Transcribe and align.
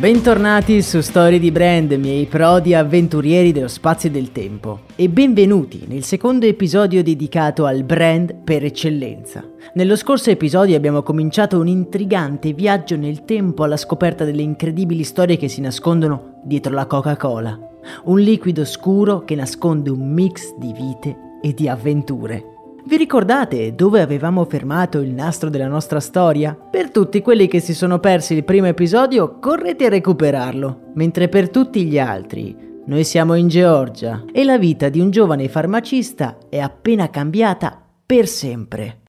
Bentornati 0.00 0.80
su 0.80 1.02
Storie 1.02 1.38
di 1.38 1.50
Brand, 1.50 1.92
miei 1.92 2.24
prodi 2.24 2.72
avventurieri 2.72 3.52
dello 3.52 3.68
spazio 3.68 4.08
e 4.08 4.12
del 4.12 4.32
tempo, 4.32 4.80
e 4.96 5.10
benvenuti 5.10 5.84
nel 5.88 6.04
secondo 6.04 6.46
episodio 6.46 7.02
dedicato 7.02 7.66
al 7.66 7.84
brand 7.84 8.34
per 8.36 8.64
eccellenza. 8.64 9.44
Nello 9.74 9.96
scorso 9.96 10.30
episodio 10.30 10.74
abbiamo 10.74 11.02
cominciato 11.02 11.60
un 11.60 11.66
intrigante 11.66 12.54
viaggio 12.54 12.96
nel 12.96 13.26
tempo 13.26 13.62
alla 13.62 13.76
scoperta 13.76 14.24
delle 14.24 14.40
incredibili 14.40 15.04
storie 15.04 15.36
che 15.36 15.48
si 15.48 15.60
nascondono 15.60 16.40
dietro 16.44 16.72
la 16.72 16.86
Coca-Cola, 16.86 17.58
un 18.04 18.20
liquido 18.20 18.64
scuro 18.64 19.22
che 19.26 19.34
nasconde 19.34 19.90
un 19.90 20.14
mix 20.14 20.56
di 20.56 20.72
vite 20.72 21.16
e 21.42 21.52
di 21.52 21.68
avventure. 21.68 22.59
Vi 22.82 22.96
ricordate 22.96 23.74
dove 23.74 24.00
avevamo 24.00 24.44
fermato 24.44 25.00
il 25.00 25.10
nastro 25.10 25.50
della 25.50 25.68
nostra 25.68 26.00
storia? 26.00 26.54
Per 26.54 26.90
tutti 26.90 27.20
quelli 27.20 27.46
che 27.46 27.60
si 27.60 27.74
sono 27.74 27.98
persi 27.98 28.34
il 28.34 28.44
primo 28.44 28.66
episodio, 28.66 29.38
correte 29.38 29.86
a 29.86 29.90
recuperarlo, 29.90 30.92
mentre 30.94 31.28
per 31.28 31.50
tutti 31.50 31.84
gli 31.84 31.98
altri, 31.98 32.56
noi 32.86 33.04
siamo 33.04 33.34
in 33.34 33.48
Georgia 33.48 34.24
e 34.32 34.44
la 34.44 34.58
vita 34.58 34.88
di 34.88 34.98
un 34.98 35.10
giovane 35.10 35.48
farmacista 35.48 36.38
è 36.48 36.58
appena 36.58 37.10
cambiata 37.10 37.80
per 38.06 38.26
sempre. 38.26 38.99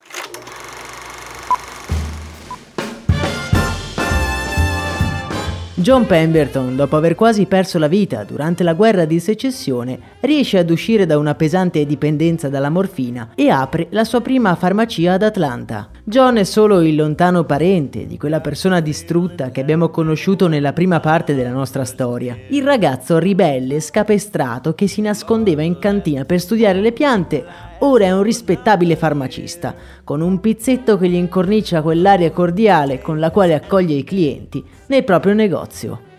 John 5.82 6.06
Pemberton, 6.06 6.76
dopo 6.76 6.96
aver 6.96 7.16
quasi 7.16 7.48
perso 7.48 7.80
la 7.80 7.88
vita 7.88 8.24
durante 8.24 8.62
la 8.64 8.76
guerra 8.76 9.06
di 9.06 9.20
secessione, 9.20 10.00
riesce 10.20 10.60
ad 10.60 10.70
uscire 10.70 11.08
da 11.08 11.18
una 11.18 11.34
pesante 11.34 11.88
dipendenza 11.88 12.50
dalla 12.50 12.70
morfina 12.70 13.32
e 13.34 13.50
apre 13.50 13.88
la 13.90 14.04
sua 14.04 14.22
prima 14.22 14.54
farmacia 14.54 15.14
ad 15.14 15.24
Atlanta. 15.24 15.90
John 16.04 16.36
è 16.36 16.44
solo 16.44 16.82
il 16.82 16.96
lontano 16.96 17.46
parente 17.46 18.06
di 18.06 18.20
quella 18.20 18.42
persona 18.42 18.80
distrutta 18.80 19.50
che 19.50 19.60
abbiamo 19.60 19.90
conosciuto 19.90 20.48
nella 20.48 20.72
prima 20.72 21.00
parte 21.00 21.34
della 21.34 21.50
nostra 21.50 21.84
storia. 21.84 22.38
Il 22.50 22.64
ragazzo 22.64 23.18
ribelle 23.18 23.80
scapestrato 23.80 24.76
che 24.76 24.86
si 24.86 25.02
nascondeva 25.02 25.64
in 25.64 25.80
cantina 25.80 26.26
per 26.26 26.40
studiare 26.40 26.80
le 26.80 26.92
piante 26.92 27.70
ora 27.84 28.06
è 28.06 28.12
un 28.12 28.24
rispettabile 28.24 28.96
farmacista, 28.96 29.76
con 30.04 30.22
un 30.22 30.40
pizzetto 30.40 30.98
che 30.98 31.08
gli 31.08 31.16
incornicia 31.16 31.82
quell'aria 31.82 32.32
cordiale 32.32 33.00
con 33.00 33.20
la 33.20 33.32
quale 33.32 33.54
accoglie 33.54 33.96
i 33.96 34.04
clienti 34.04 34.64
nel 34.88 35.04
proprio 35.04 35.34
negozio. 35.34 36.10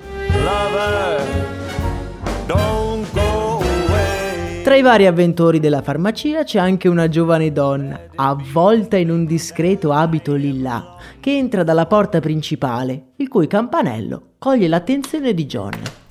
Tra 4.62 4.76
i 4.76 4.82
vari 4.82 5.06
avventori 5.06 5.60
della 5.60 5.82
farmacia 5.82 6.44
c'è 6.44 6.58
anche 6.58 6.88
una 6.88 7.08
giovane 7.08 7.52
donna, 7.52 8.00
avvolta 8.14 8.96
in 8.96 9.10
un 9.10 9.26
discreto 9.26 9.92
abito 9.92 10.34
lilla, 10.34 10.96
che 11.20 11.36
entra 11.36 11.62
dalla 11.62 11.86
porta 11.86 12.20
principale, 12.20 13.08
il 13.16 13.28
cui 13.28 13.46
campanello 13.46 14.34
coglie 14.38 14.68
l'attenzione 14.68 15.34
di 15.34 15.46
John. 15.46 16.01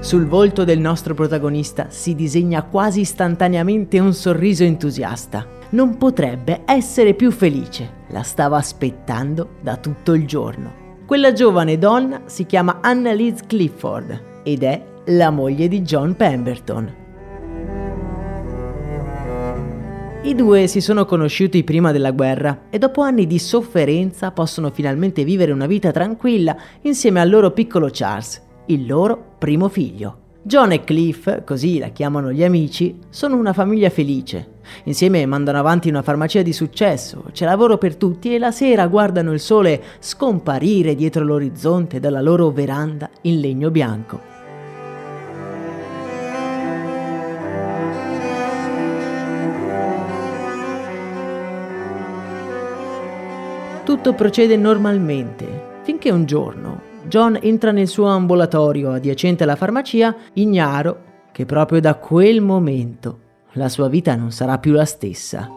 Sul 0.00 0.26
volto 0.26 0.64
del 0.64 0.78
nostro 0.78 1.12
protagonista 1.12 1.88
si 1.90 2.14
disegna 2.14 2.62
quasi 2.62 3.00
istantaneamente 3.00 3.98
un 3.98 4.14
sorriso 4.14 4.64
entusiasta. 4.64 5.46
Non 5.70 5.98
potrebbe 5.98 6.62
essere 6.64 7.12
più 7.12 7.30
felice, 7.30 7.98
la 8.08 8.22
stava 8.22 8.56
aspettando 8.56 9.56
da 9.60 9.76
tutto 9.76 10.14
il 10.14 10.26
giorno. 10.26 10.72
Quella 11.04 11.34
giovane 11.34 11.76
donna 11.76 12.22
si 12.24 12.46
chiama 12.46 12.78
Annalise 12.80 13.44
Clifford 13.46 14.22
ed 14.42 14.62
è 14.62 14.82
la 15.04 15.28
moglie 15.28 15.68
di 15.68 15.82
John 15.82 16.16
Pemberton. 16.16 16.94
I 20.22 20.34
due 20.34 20.66
si 20.66 20.80
sono 20.80 21.04
conosciuti 21.04 21.62
prima 21.62 21.92
della 21.92 22.12
guerra 22.12 22.62
e 22.70 22.78
dopo 22.78 23.02
anni 23.02 23.26
di 23.26 23.38
sofferenza 23.38 24.30
possono 24.30 24.70
finalmente 24.70 25.24
vivere 25.24 25.52
una 25.52 25.66
vita 25.66 25.90
tranquilla 25.90 26.56
insieme 26.82 27.20
al 27.20 27.28
loro 27.28 27.50
piccolo 27.50 27.90
Charles, 27.92 28.48
il 28.72 28.86
loro 28.86 29.34
primo 29.38 29.68
figlio. 29.68 30.18
John 30.42 30.72
e 30.72 30.84
Cliff, 30.84 31.44
così 31.44 31.78
la 31.78 31.88
chiamano 31.88 32.32
gli 32.32 32.42
amici, 32.42 32.98
sono 33.10 33.36
una 33.36 33.52
famiglia 33.52 33.90
felice. 33.90 34.58
Insieme 34.84 35.26
mandano 35.26 35.58
avanti 35.58 35.88
una 35.88 36.02
farmacia 36.02 36.40
di 36.40 36.52
successo, 36.52 37.24
c'è 37.32 37.44
lavoro 37.44 37.76
per 37.76 37.96
tutti 37.96 38.34
e 38.34 38.38
la 38.38 38.50
sera 38.50 38.86
guardano 38.86 39.32
il 39.32 39.40
sole 39.40 39.82
scomparire 39.98 40.94
dietro 40.94 41.24
l'orizzonte 41.24 42.00
dalla 42.00 42.22
loro 42.22 42.50
veranda 42.50 43.10
in 43.22 43.40
legno 43.40 43.70
bianco. 43.70 44.28
Tutto 53.84 54.14
procede 54.14 54.56
normalmente, 54.56 55.80
finché 55.82 56.10
un 56.10 56.24
giorno 56.24 56.88
John 57.08 57.38
entra 57.40 57.72
nel 57.72 57.88
suo 57.88 58.06
ambulatorio 58.06 58.92
adiacente 58.92 59.42
alla 59.42 59.56
farmacia, 59.56 60.14
ignaro 60.34 61.08
che 61.32 61.46
proprio 61.46 61.80
da 61.80 61.94
quel 61.94 62.40
momento 62.40 63.18
la 63.52 63.68
sua 63.68 63.88
vita 63.88 64.14
non 64.14 64.30
sarà 64.30 64.58
più 64.58 64.72
la 64.72 64.84
stessa. 64.84 65.48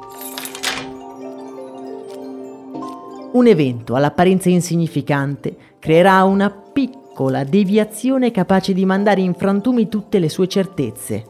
Un 3.34 3.48
evento 3.48 3.96
all'apparenza 3.96 4.50
insignificante 4.50 5.56
creerà 5.80 6.24
una 6.24 6.52
piccola 6.52 7.44
deviazione 7.44 8.32
capace 8.32 8.74
di 8.74 8.86
mandare 8.86 9.22
in 9.22 9.34
frantumi 9.34 9.90
tutte 9.90 10.20
le 10.20 10.30
sue 10.30 10.48
certezze. 10.48 11.26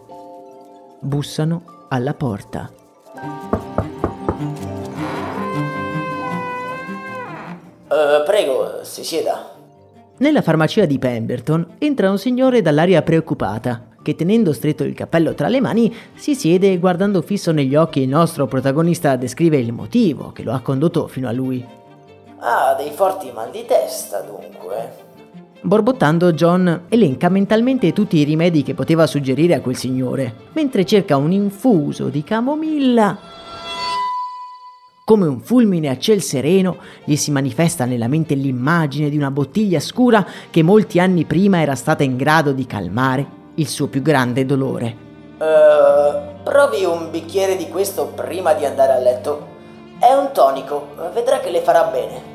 Bussano 1.00 1.88
alla 1.90 2.14
porta. 2.14 2.72
Uh, 7.88 8.24
prego, 8.26 8.84
si 8.84 9.04
sieda. 9.04 9.53
Nella 10.24 10.42
farmacia 10.42 10.86
di 10.86 11.00
Pemberton 11.00 11.76
entra 11.80 12.10
un 12.10 12.18
signore 12.18 12.62
dall'aria 12.62 13.02
preoccupata. 13.02 13.88
che 14.02 14.16
tenendo 14.16 14.54
stretto 14.54 14.84
il 14.86 14.94
cappello 14.94 15.34
tra 15.34 15.50
le 15.50 15.60
mani 15.60 15.94
si 16.14 16.34
siede 16.34 16.72
e 16.72 16.78
guardando 16.78 17.22
fisso 17.22 17.52
negli 17.52 17.76
occhi 17.76 18.00
il 18.02 18.08
nostro 18.08 18.48
protagonista 18.48 19.18
descrive 19.18 19.58
il 19.58 19.74
motivo 19.74 20.32
che 20.32 20.44
lo 20.44 20.54
ha 20.54 20.62
condotto 20.62 21.08
fino 21.08 21.28
a 21.28 21.34
lui. 21.34 21.66
Ah, 22.40 22.74
dei 22.78 22.92
forti 22.92 23.32
mal 23.34 23.52
di 23.52 23.66
testa 23.66 24.22
dunque. 24.22 24.94
Borbottando, 25.60 26.32
John 26.32 26.84
elenca 26.88 27.28
mentalmente 27.28 27.92
tutti 27.92 28.16
i 28.16 28.24
rimedi 28.24 28.64
che 28.64 28.74
poteva 28.74 29.06
suggerire 29.08 29.56
a 29.56 29.62
quel 29.62 29.76
signore, 29.76 30.34
mentre 30.54 30.86
cerca 30.86 31.18
un 31.18 31.34
infuso 31.34 32.08
di 32.08 32.24
camomilla 32.24 33.18
come 35.14 35.28
un 35.28 35.42
fulmine 35.42 35.90
a 35.90 35.98
ciel 36.00 36.24
sereno, 36.24 36.78
gli 37.04 37.16
si 37.16 37.30
manifesta 37.30 37.86
nella 37.86 38.08
mente 38.08 38.34
l'immagine 38.34 39.12
di 39.12 39.16
una 39.16 39.30
bottiglia 39.30 39.80
scura 39.80 40.26
che 40.50 40.64
molti 40.64 41.00
anni 41.00 41.24
prima 41.26 41.62
era 41.62 41.76
stata 41.76 42.02
in 42.02 42.18
grado 42.18 42.52
di 42.52 42.66
calmare 42.66 43.24
il 43.54 43.68
suo 43.68 43.90
più 43.90 44.02
grande 44.02 44.44
dolore. 44.44 44.96
Uh, 45.38 46.42
provi 46.44 46.84
un 46.84 47.12
bicchiere 47.12 47.56
di 47.56 47.70
questo 47.70 48.08
prima 48.08 48.54
di 48.54 48.66
andare 48.66 48.94
a 48.94 48.98
letto. 48.98 49.50
È 50.00 50.12
un 50.14 50.32
tonico, 50.34 50.96
vedrà 51.14 51.38
che 51.38 51.52
le 51.52 51.62
farà 51.62 51.84
bene. 51.84 52.33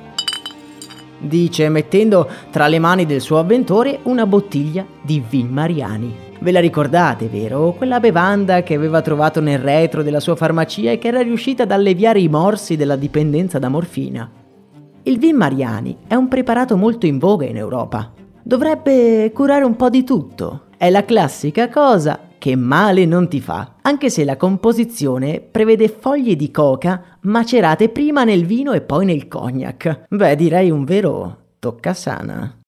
Dice 1.18 1.68
mettendo 1.68 2.28
tra 2.50 2.68
le 2.68 2.78
mani 2.78 3.04
del 3.04 3.20
suo 3.20 3.38
avventore 3.38 3.98
una 4.04 4.26
bottiglia 4.26 4.86
di 5.02 5.22
vin 5.28 5.48
Mariani. 5.48 6.26
Ve 6.40 6.52
la 6.52 6.60
ricordate, 6.60 7.26
vero? 7.26 7.72
Quella 7.72 7.98
bevanda 7.98 8.62
che 8.62 8.74
aveva 8.74 9.02
trovato 9.02 9.40
nel 9.40 9.58
retro 9.58 10.04
della 10.04 10.20
sua 10.20 10.36
farmacia 10.36 10.92
e 10.92 10.98
che 10.98 11.08
era 11.08 11.20
riuscita 11.20 11.64
ad 11.64 11.72
alleviare 11.72 12.20
i 12.20 12.28
morsi 12.28 12.76
della 12.76 12.94
dipendenza 12.94 13.58
da 13.58 13.68
morfina. 13.68 14.30
Il 15.02 15.18
vin 15.18 15.36
Mariani 15.36 15.96
è 16.06 16.14
un 16.14 16.28
preparato 16.28 16.76
molto 16.76 17.06
in 17.06 17.18
voga 17.18 17.46
in 17.46 17.56
Europa. 17.56 18.12
Dovrebbe 18.42 19.32
curare 19.34 19.64
un 19.64 19.74
po' 19.74 19.90
di 19.90 20.04
tutto. 20.04 20.66
È 20.76 20.88
la 20.90 21.04
classica 21.04 21.68
cosa 21.68 22.27
che 22.38 22.56
male 22.56 23.04
non 23.04 23.28
ti 23.28 23.40
fa, 23.40 23.74
anche 23.82 24.08
se 24.08 24.24
la 24.24 24.36
composizione 24.36 25.40
prevede 25.40 25.88
foglie 25.88 26.36
di 26.36 26.50
coca 26.50 27.18
macerate 27.22 27.88
prima 27.88 28.24
nel 28.24 28.46
vino 28.46 28.72
e 28.72 28.80
poi 28.80 29.04
nel 29.04 29.28
cognac. 29.28 30.06
Beh, 30.08 30.36
direi 30.36 30.70
un 30.70 30.84
vero 30.84 31.36
toccasana. 31.58 32.60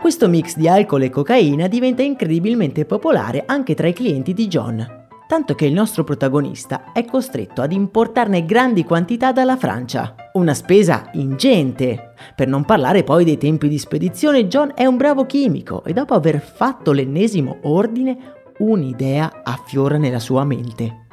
Questo 0.00 0.28
mix 0.28 0.56
di 0.56 0.66
alcol 0.66 1.02
e 1.02 1.10
cocaina 1.10 1.68
diventa 1.68 2.02
incredibilmente 2.02 2.84
popolare 2.84 3.44
anche 3.46 3.74
tra 3.74 3.86
i 3.86 3.92
clienti 3.92 4.34
di 4.34 4.48
John, 4.48 5.08
tanto 5.30 5.54
che 5.54 5.64
il 5.64 5.72
nostro 5.72 6.02
protagonista 6.02 6.92
è 6.92 7.04
costretto 7.04 7.62
ad 7.62 7.70
importarne 7.70 8.44
grandi 8.44 8.82
quantità 8.82 9.30
dalla 9.30 9.56
Francia. 9.56 10.16
Una 10.32 10.54
spesa 10.54 11.08
ingente. 11.12 12.14
Per 12.34 12.48
non 12.48 12.64
parlare 12.64 13.04
poi 13.04 13.22
dei 13.22 13.38
tempi 13.38 13.68
di 13.68 13.78
spedizione, 13.78 14.48
John 14.48 14.72
è 14.74 14.86
un 14.86 14.96
bravo 14.96 15.26
chimico 15.26 15.84
e 15.84 15.92
dopo 15.92 16.14
aver 16.14 16.40
fatto 16.40 16.90
l'ennesimo 16.90 17.58
ordine, 17.62 18.42
un'idea 18.58 19.42
affiora 19.44 19.98
nella 19.98 20.18
sua 20.18 20.42
mente. 20.42 21.06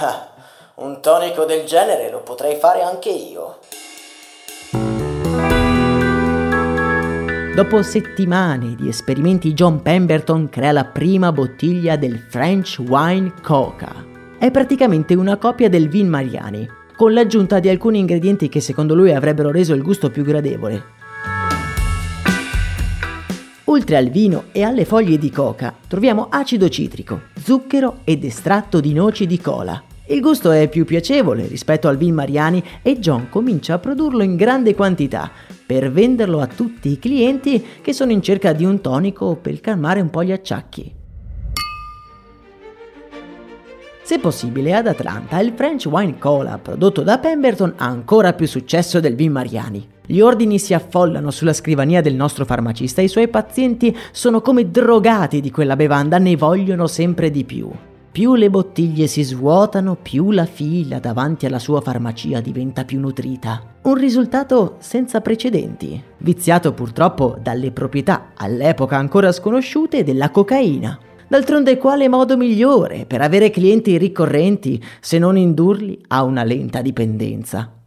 Ah, 0.00 0.28
un 0.74 1.00
tonico 1.00 1.46
del 1.46 1.64
genere 1.64 2.10
lo 2.10 2.20
potrei 2.20 2.56
fare 2.56 2.82
anche 2.82 3.08
io. 3.08 3.60
Dopo 7.58 7.82
settimane 7.82 8.76
di 8.76 8.86
esperimenti 8.86 9.52
John 9.52 9.82
Pemberton 9.82 10.48
crea 10.48 10.70
la 10.70 10.84
prima 10.84 11.32
bottiglia 11.32 11.96
del 11.96 12.16
French 12.16 12.78
Wine 12.78 13.32
Coca. 13.42 13.92
È 14.38 14.48
praticamente 14.52 15.14
una 15.14 15.38
copia 15.38 15.68
del 15.68 15.88
vin 15.88 16.06
Mariani, 16.06 16.68
con 16.94 17.12
l'aggiunta 17.12 17.58
di 17.58 17.68
alcuni 17.68 17.98
ingredienti 17.98 18.48
che 18.48 18.60
secondo 18.60 18.94
lui 18.94 19.12
avrebbero 19.12 19.50
reso 19.50 19.74
il 19.74 19.82
gusto 19.82 20.08
più 20.08 20.22
gradevole. 20.22 20.84
Oltre 23.64 23.96
al 23.96 24.10
vino 24.10 24.44
e 24.52 24.62
alle 24.62 24.84
foglie 24.84 25.18
di 25.18 25.30
coca, 25.32 25.74
troviamo 25.88 26.28
acido 26.30 26.68
citrico, 26.68 27.22
zucchero 27.42 28.02
ed 28.04 28.22
estratto 28.22 28.78
di 28.78 28.92
noci 28.92 29.26
di 29.26 29.40
cola. 29.40 29.82
Il 30.10 30.22
gusto 30.22 30.50
è 30.52 30.68
più 30.68 30.86
piacevole 30.86 31.46
rispetto 31.46 31.86
al 31.86 31.98
vin 31.98 32.14
Mariani 32.14 32.64
e 32.80 32.98
John 32.98 33.28
comincia 33.28 33.74
a 33.74 33.78
produrlo 33.78 34.22
in 34.22 34.36
grande 34.36 34.74
quantità 34.74 35.30
per 35.66 35.92
venderlo 35.92 36.40
a 36.40 36.46
tutti 36.46 36.90
i 36.90 36.98
clienti 36.98 37.62
che 37.82 37.92
sono 37.92 38.12
in 38.12 38.22
cerca 38.22 38.54
di 38.54 38.64
un 38.64 38.80
tonico 38.80 39.36
per 39.36 39.60
calmare 39.60 40.00
un 40.00 40.08
po' 40.08 40.24
gli 40.24 40.32
acciacchi. 40.32 40.94
Se 44.02 44.18
possibile, 44.18 44.74
ad 44.74 44.86
Atlanta 44.86 45.38
il 45.40 45.52
French 45.54 45.84
Wine 45.84 46.16
Cola 46.18 46.56
prodotto 46.56 47.02
da 47.02 47.18
Pemberton 47.18 47.74
ha 47.76 47.84
ancora 47.84 48.32
più 48.32 48.46
successo 48.46 49.00
del 49.00 49.14
vin 49.14 49.32
Mariani. 49.32 49.86
Gli 50.06 50.20
ordini 50.20 50.58
si 50.58 50.72
affollano 50.72 51.30
sulla 51.30 51.52
scrivania 51.52 52.00
del 52.00 52.14
nostro 52.14 52.46
farmacista 52.46 53.02
e 53.02 53.04
i 53.04 53.08
suoi 53.08 53.28
pazienti 53.28 53.94
sono 54.10 54.40
come 54.40 54.70
drogati 54.70 55.42
di 55.42 55.50
quella 55.50 55.76
bevanda, 55.76 56.16
ne 56.16 56.34
vogliono 56.34 56.86
sempre 56.86 57.30
di 57.30 57.44
più. 57.44 57.70
Più 58.18 58.34
le 58.34 58.50
bottiglie 58.50 59.06
si 59.06 59.22
svuotano, 59.22 59.94
più 59.94 60.32
la 60.32 60.44
fila 60.44 60.98
davanti 60.98 61.46
alla 61.46 61.60
sua 61.60 61.80
farmacia 61.80 62.40
diventa 62.40 62.84
più 62.84 62.98
nutrita. 62.98 63.76
Un 63.82 63.94
risultato 63.94 64.74
senza 64.80 65.20
precedenti, 65.20 66.02
viziato 66.16 66.72
purtroppo 66.72 67.38
dalle 67.40 67.70
proprietà 67.70 68.32
all'epoca 68.34 68.96
ancora 68.96 69.30
sconosciute 69.30 70.02
della 70.02 70.32
cocaina. 70.32 70.98
D'altronde 71.28 71.78
quale 71.78 72.08
modo 72.08 72.36
migliore 72.36 73.06
per 73.06 73.20
avere 73.20 73.50
clienti 73.50 73.96
ricorrenti 73.96 74.82
se 74.98 75.20
non 75.20 75.36
indurli 75.36 76.02
a 76.08 76.24
una 76.24 76.42
lenta 76.42 76.82
dipendenza? 76.82 77.77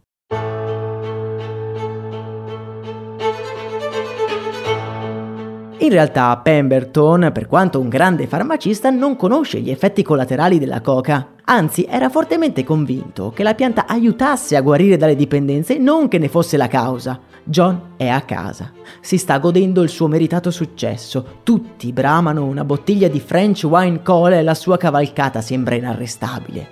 In 5.82 5.90
realtà 5.90 6.36
Pemberton, 6.36 7.30
per 7.34 7.48
quanto 7.48 7.80
un 7.80 7.88
grande 7.88 8.28
farmacista, 8.28 8.88
non 8.90 9.16
conosce 9.16 9.58
gli 9.58 9.68
effetti 9.68 10.04
collaterali 10.04 10.60
della 10.60 10.80
coca. 10.80 11.32
Anzi, 11.46 11.84
era 11.90 12.08
fortemente 12.08 12.62
convinto 12.62 13.32
che 13.34 13.42
la 13.42 13.56
pianta 13.56 13.86
aiutasse 13.88 14.54
a 14.54 14.60
guarire 14.60 14.96
dalle 14.96 15.16
dipendenze, 15.16 15.78
non 15.78 16.06
che 16.06 16.18
ne 16.18 16.28
fosse 16.28 16.56
la 16.56 16.68
causa. 16.68 17.18
John 17.42 17.94
è 17.96 18.06
a 18.06 18.20
casa, 18.20 18.70
si 19.00 19.18
sta 19.18 19.38
godendo 19.38 19.82
il 19.82 19.88
suo 19.88 20.06
meritato 20.06 20.52
successo, 20.52 21.40
tutti 21.42 21.92
bramano 21.92 22.44
una 22.44 22.64
bottiglia 22.64 23.08
di 23.08 23.18
French 23.18 23.64
wine 23.64 24.02
cola 24.04 24.38
e 24.38 24.42
la 24.44 24.54
sua 24.54 24.76
cavalcata 24.76 25.40
sembra 25.40 25.74
inarrestabile. 25.74 26.68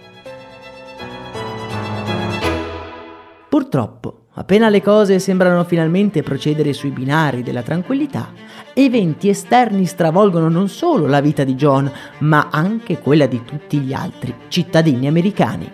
Purtroppo, 3.48 4.19
appena 4.34 4.68
le 4.68 4.80
cose 4.80 5.18
sembrano 5.18 5.64
finalmente 5.64 6.22
procedere 6.22 6.72
sui 6.72 6.90
binari 6.90 7.42
della 7.42 7.62
tranquillità, 7.62 8.32
eventi 8.74 9.28
esterni 9.28 9.84
stravolgono 9.86 10.48
non 10.48 10.68
solo 10.68 11.06
la 11.06 11.20
vita 11.20 11.44
di 11.44 11.54
John, 11.54 11.90
ma 12.18 12.48
anche 12.50 12.98
quella 12.98 13.26
di 13.26 13.42
tutti 13.44 13.78
gli 13.78 13.92
altri 13.92 14.34
cittadini 14.48 15.06
americani. 15.06 15.70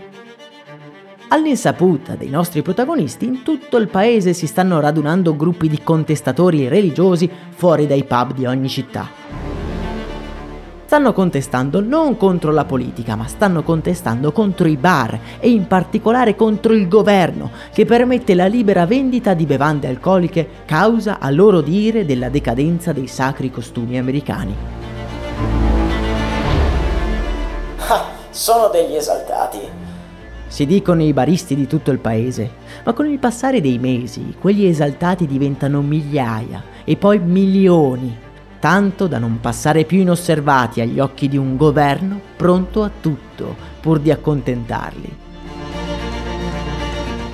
All'insaputa 1.29 2.15
dei 2.15 2.31
nostri 2.31 2.63
protagonisti, 2.63 3.27
in 3.27 3.43
tutto 3.43 3.77
il 3.79 3.89
paese 3.89 4.33
si 4.33 4.47
stanno 4.47 4.79
radunando 4.81 5.35
gruppi 5.35 5.69
di 5.69 5.83
contestatori 5.83 6.69
religiosi 6.69 7.29
fuori 7.51 7.87
dai 7.87 8.05
pub 8.05 8.33
di 8.33 8.47
ogni 8.47 8.69
città 8.69 9.46
stanno 10.87 11.13
contestando 11.13 11.81
non 11.81 12.17
contro 12.17 12.53
la 12.53 12.65
politica, 12.65 13.17
ma 13.17 13.27
stanno 13.27 13.65
contestando 13.65 14.31
contro 14.31 14.69
i 14.69 14.77
bar 14.77 15.19
e 15.41 15.51
in 15.51 15.67
particolare 15.67 16.37
contro 16.37 16.73
il 16.73 16.87
governo 16.87 17.51
che 17.73 17.85
permette 17.85 18.37
la 18.37 18.47
libera 18.47 18.87
vendita 18.87 19.35
di 19.35 19.47
bevande 19.47 19.89
alcoliche 19.89 20.49
causa 20.65 21.19
a 21.19 21.29
loro 21.31 21.61
dire 21.61 22.05
della 22.05 22.29
decadenza 22.29 22.93
dei 22.93 23.09
sacri 23.09 23.51
costumi 23.51 23.99
americani. 23.99 24.55
Ah, 27.89 28.05
sono 28.31 28.69
degli 28.69 28.95
esaltati. 28.95 29.59
Si 30.47 30.67
dicono 30.67 31.03
i 31.03 31.13
baristi 31.13 31.57
di 31.57 31.67
tutto 31.67 31.91
il 31.91 31.99
paese, 31.99 32.49
ma 32.85 32.93
con 32.93 33.09
il 33.09 33.19
passare 33.19 33.61
dei 33.61 33.79
mesi 33.79 34.37
quegli 34.39 34.65
esaltati 34.65 35.27
diventano 35.27 35.83
migliaia 35.83 36.63
e 36.85 36.97
poi 36.97 37.19
milioni 37.19 38.25
tanto 38.67 39.07
da 39.07 39.19
non 39.19 39.39
passare 39.39 39.85
più 39.85 40.01
inosservati 40.01 40.81
agli 40.81 40.99
occhi 40.99 41.29
di 41.29 41.37
un 41.37 41.57
governo 41.57 42.21
pronto 42.35 42.83
a 42.83 42.91
tutto 43.01 43.55
pur 43.81 44.01
di 44.01 44.11
accontentarli. 44.11 45.17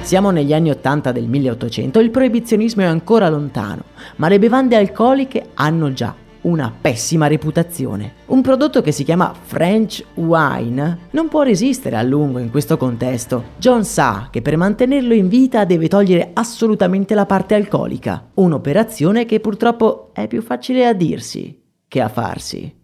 Siamo 0.03 0.31
negli 0.31 0.53
anni 0.53 0.69
80 0.69 1.11
del 1.11 1.29
1800, 1.29 2.01
il 2.01 2.11
proibizionismo 2.11 2.83
è 2.83 2.85
ancora 2.85 3.31
lontano, 3.31 3.85
ma 4.17 4.29
le 4.29 4.39
bevande 4.39 4.77
alcoliche 4.77 5.47
hanno 5.55 5.95
già 5.95 6.15
una 6.43 6.73
pessima 6.79 7.27
reputazione. 7.27 8.15
Un 8.27 8.41
prodotto 8.41 8.81
che 8.81 8.93
si 8.93 9.05
chiama 9.05 9.35
French 9.35 10.05
Wine 10.15 10.99
non 11.11 11.29
può 11.29 11.43
resistere 11.43 11.97
a 11.97 12.03
lungo 12.03 12.39
in 12.39 12.51
questo 12.51 12.77
contesto. 12.77 13.45
John 13.59 13.85
sa 13.85 14.29
che 14.31 14.43
per 14.43 14.57
mantenerlo 14.57 15.15
in 15.15 15.29
vita 15.29 15.65
deve 15.65 15.89
togliere 15.89 16.31
assolutamente 16.33 17.15
la 17.15 17.27
parte 17.27 17.55
alcolica, 17.55 18.29
un'operazione 18.35 19.25
che 19.25 19.41
purtroppo 19.41 20.11
è 20.13 20.27
più 20.27 20.43
facile 20.43 20.87
a 20.87 20.93
dirsi 20.93 21.61
che 21.89 22.01
a 22.01 22.09
farsi. 22.09 22.81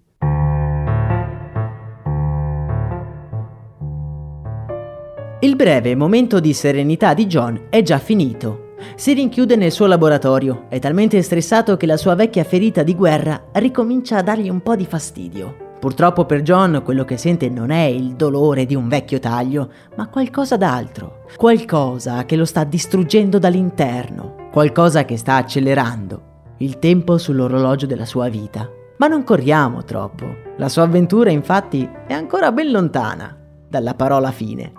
Il 5.41 5.55
breve 5.55 5.95
momento 5.95 6.41
di 6.41 6.53
serenità 6.53 7.15
di 7.15 7.27
John 7.27 7.67
è 7.71 7.83
già 7.83 7.99
finito 7.99 8.67
Si 8.94 9.12
rinchiude 9.12 9.56
nel 9.56 9.73
suo 9.73 9.87
laboratorio, 9.87 10.66
è 10.68 10.78
talmente 10.78 11.20
stressato 11.23 11.76
che 11.76 11.87
la 11.87 11.97
sua 11.97 12.14
vecchia 12.14 12.44
ferita 12.44 12.82
di 12.82 12.94
guerra 12.94 13.50
ricomincia 13.52 14.18
a 14.18 14.23
dargli 14.23 14.49
un 14.49 14.61
po' 14.61 14.76
di 14.76 14.87
fastidio. 14.87 15.66
Purtroppo 15.78 16.25
per 16.25 16.42
John 16.42 16.82
quello 16.85 17.04
che 17.04 17.16
sente 17.16 17.49
non 17.49 17.70
è 17.70 17.85
il 17.85 18.14
dolore 18.14 18.66
di 18.66 18.75
un 18.75 18.88
vecchio 18.88 19.20
taglio, 19.20 19.70
ma 19.97 20.08
qualcosa 20.08 20.56
d'altro, 20.56 21.25
qualcosa 21.37 22.25
che 22.25 22.35
lo 22.35 22.44
sta 22.44 22.64
distruggendo 22.64 23.38
dall'interno, 23.38 24.49
qualcosa 24.50 25.04
che 25.04 25.16
sta 25.16 25.37
accelerando 25.37 26.23
il 26.58 26.80
tempo 26.80 27.18
sull'orologio 27.18 27.87
della 27.87 28.04
sua 28.04 28.28
vita. 28.28 28.68
Ma 28.97 29.06
non 29.06 29.23
corriamo 29.23 29.85
troppo, 29.85 30.26
la 30.56 30.68
sua 30.68 30.82
avventura 30.82 31.30
infatti 31.30 31.88
è 32.08 32.12
ancora 32.12 32.50
ben 32.50 32.73
lontana 32.73 33.37
dalla 33.68 33.94
parola 33.94 34.32
fine. 34.32 34.73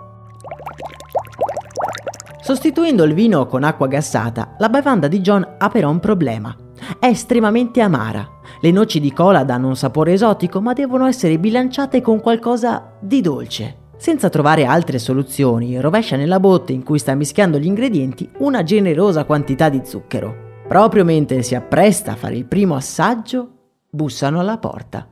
Sostituendo 2.50 3.04
il 3.04 3.14
vino 3.14 3.46
con 3.46 3.62
acqua 3.62 3.86
gassata, 3.86 4.56
la 4.58 4.68
bevanda 4.68 5.06
di 5.06 5.20
John 5.20 5.54
ha 5.56 5.68
però 5.68 5.88
un 5.88 6.00
problema. 6.00 6.52
È 6.98 7.06
estremamente 7.06 7.80
amara 7.80 8.28
le 8.60 8.72
noci 8.72 8.98
di 8.98 9.12
cola 9.12 9.44
danno 9.44 9.68
un 9.68 9.76
sapore 9.76 10.14
esotico, 10.14 10.60
ma 10.60 10.72
devono 10.72 11.06
essere 11.06 11.38
bilanciate 11.38 12.00
con 12.00 12.20
qualcosa 12.20 12.96
di 12.98 13.20
dolce. 13.20 13.92
Senza 13.96 14.28
trovare 14.30 14.64
altre 14.64 14.98
soluzioni, 14.98 15.78
rovescia 15.78 16.16
nella 16.16 16.40
botte 16.40 16.72
in 16.72 16.82
cui 16.82 16.98
sta 16.98 17.14
mischiando 17.14 17.56
gli 17.56 17.66
ingredienti 17.66 18.28
una 18.38 18.64
generosa 18.64 19.22
quantità 19.22 19.68
di 19.68 19.82
zucchero. 19.84 20.64
Proprio 20.66 21.04
mentre 21.04 21.42
si 21.42 21.54
appresta 21.54 22.10
a 22.10 22.16
fare 22.16 22.34
il 22.34 22.46
primo 22.46 22.74
assaggio, 22.74 23.48
bussano 23.88 24.40
alla 24.40 24.58
porta. 24.58 25.06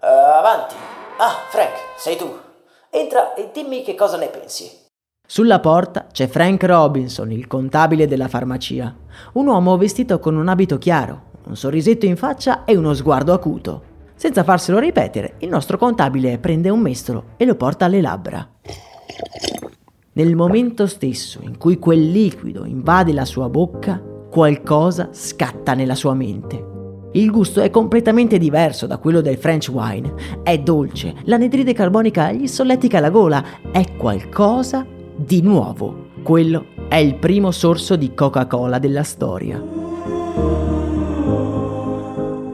Uh, 0.00 0.06
avanti. 0.34 0.76
Ah, 1.18 1.44
Frank, 1.50 1.74
sei 1.98 2.16
tu. 2.16 2.34
Entra 2.88 3.34
e 3.34 3.50
dimmi 3.52 3.82
che 3.82 3.94
cosa 3.94 4.16
ne 4.16 4.28
pensi. 4.28 4.86
Sulla 5.30 5.60
porta 5.60 6.06
c'è 6.10 6.26
Frank 6.26 6.62
Robinson, 6.62 7.30
il 7.30 7.46
contabile 7.46 8.06
della 8.06 8.28
farmacia, 8.28 8.96
un 9.34 9.46
uomo 9.46 9.76
vestito 9.76 10.18
con 10.20 10.34
un 10.34 10.48
abito 10.48 10.78
chiaro, 10.78 11.24
un 11.48 11.54
sorrisetto 11.54 12.06
in 12.06 12.16
faccia 12.16 12.64
e 12.64 12.74
uno 12.74 12.94
sguardo 12.94 13.34
acuto. 13.34 13.82
Senza 14.14 14.42
farselo 14.42 14.78
ripetere, 14.78 15.34
il 15.40 15.50
nostro 15.50 15.76
contabile 15.76 16.38
prende 16.38 16.70
un 16.70 16.80
mestolo 16.80 17.24
e 17.36 17.44
lo 17.44 17.56
porta 17.56 17.84
alle 17.84 18.00
labbra. 18.00 18.48
Nel 20.12 20.34
momento 20.34 20.86
stesso 20.86 21.40
in 21.42 21.58
cui 21.58 21.78
quel 21.78 22.10
liquido 22.10 22.64
invade 22.64 23.12
la 23.12 23.26
sua 23.26 23.50
bocca, 23.50 24.02
qualcosa 24.30 25.10
scatta 25.12 25.74
nella 25.74 25.94
sua 25.94 26.14
mente. 26.14 26.64
Il 27.12 27.30
gusto 27.30 27.60
è 27.60 27.68
completamente 27.68 28.38
diverso 28.38 28.86
da 28.86 28.96
quello 28.96 29.20
del 29.20 29.36
French 29.36 29.68
wine. 29.70 30.40
È 30.42 30.56
dolce, 30.58 31.16
l'anidride 31.24 31.74
carbonica 31.74 32.32
gli 32.32 32.46
solletica 32.46 32.98
la 32.98 33.10
gola, 33.10 33.44
è 33.70 33.94
qualcosa 33.94 34.96
di 35.18 35.42
nuovo. 35.42 36.06
Quello 36.22 36.66
è 36.88 36.94
il 36.94 37.16
primo 37.16 37.50
sorso 37.50 37.96
di 37.96 38.14
Coca-Cola 38.14 38.78
della 38.78 39.02
storia. 39.02 39.60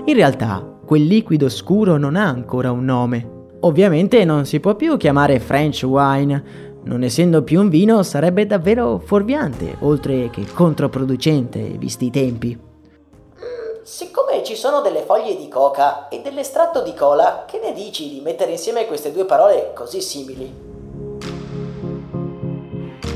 In 0.06 0.14
realtà, 0.14 0.66
quel 0.86 1.04
liquido 1.04 1.50
scuro 1.50 1.98
non 1.98 2.16
ha 2.16 2.24
ancora 2.24 2.72
un 2.72 2.84
nome. 2.84 3.32
Ovviamente 3.60 4.24
non 4.24 4.46
si 4.46 4.60
può 4.60 4.76
più 4.76 4.96
chiamare 4.96 5.40
French 5.40 5.82
wine, 5.82 6.80
non 6.84 7.02
essendo 7.02 7.42
più 7.42 7.60
un 7.60 7.68
vino 7.68 8.02
sarebbe 8.02 8.46
davvero 8.46 8.98
fuorviante, 8.98 9.76
oltre 9.80 10.30
che 10.30 10.46
controproducente, 10.46 11.60
visti 11.78 12.06
i 12.06 12.10
tempi. 12.10 12.58
Siccome 13.82 14.42
ci 14.42 14.56
sono 14.56 14.80
delle 14.80 15.02
foglie 15.02 15.36
di 15.36 15.48
coca 15.48 16.08
e 16.08 16.22
dell'estratto 16.22 16.82
di 16.82 16.94
cola, 16.94 17.44
che 17.46 17.60
ne 17.62 17.74
dici 17.74 18.08
di 18.08 18.20
mettere 18.20 18.52
insieme 18.52 18.86
queste 18.86 19.12
due 19.12 19.26
parole 19.26 19.72
così 19.74 20.00
simili? 20.00 20.73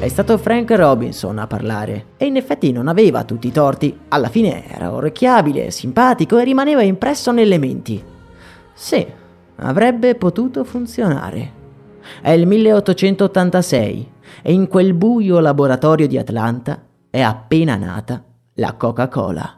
È 0.00 0.06
stato 0.06 0.38
Frank 0.38 0.70
Robinson 0.70 1.38
a 1.38 1.48
parlare 1.48 2.10
e 2.18 2.26
in 2.26 2.36
effetti 2.36 2.70
non 2.70 2.86
aveva 2.86 3.24
tutti 3.24 3.48
i 3.48 3.52
torti. 3.52 3.98
Alla 4.10 4.28
fine 4.28 4.64
era 4.68 4.92
orecchiabile, 4.94 5.72
simpatico 5.72 6.38
e 6.38 6.44
rimaneva 6.44 6.82
impresso 6.82 7.32
nelle 7.32 7.58
menti. 7.58 8.00
Sì, 8.74 9.04
avrebbe 9.56 10.14
potuto 10.14 10.62
funzionare. 10.62 11.52
È 12.22 12.30
il 12.30 12.46
1886 12.46 14.10
e 14.40 14.52
in 14.52 14.68
quel 14.68 14.94
buio 14.94 15.40
laboratorio 15.40 16.06
di 16.06 16.16
Atlanta 16.16 16.80
è 17.10 17.20
appena 17.20 17.74
nata 17.74 18.22
la 18.54 18.74
Coca-Cola. 18.74 19.57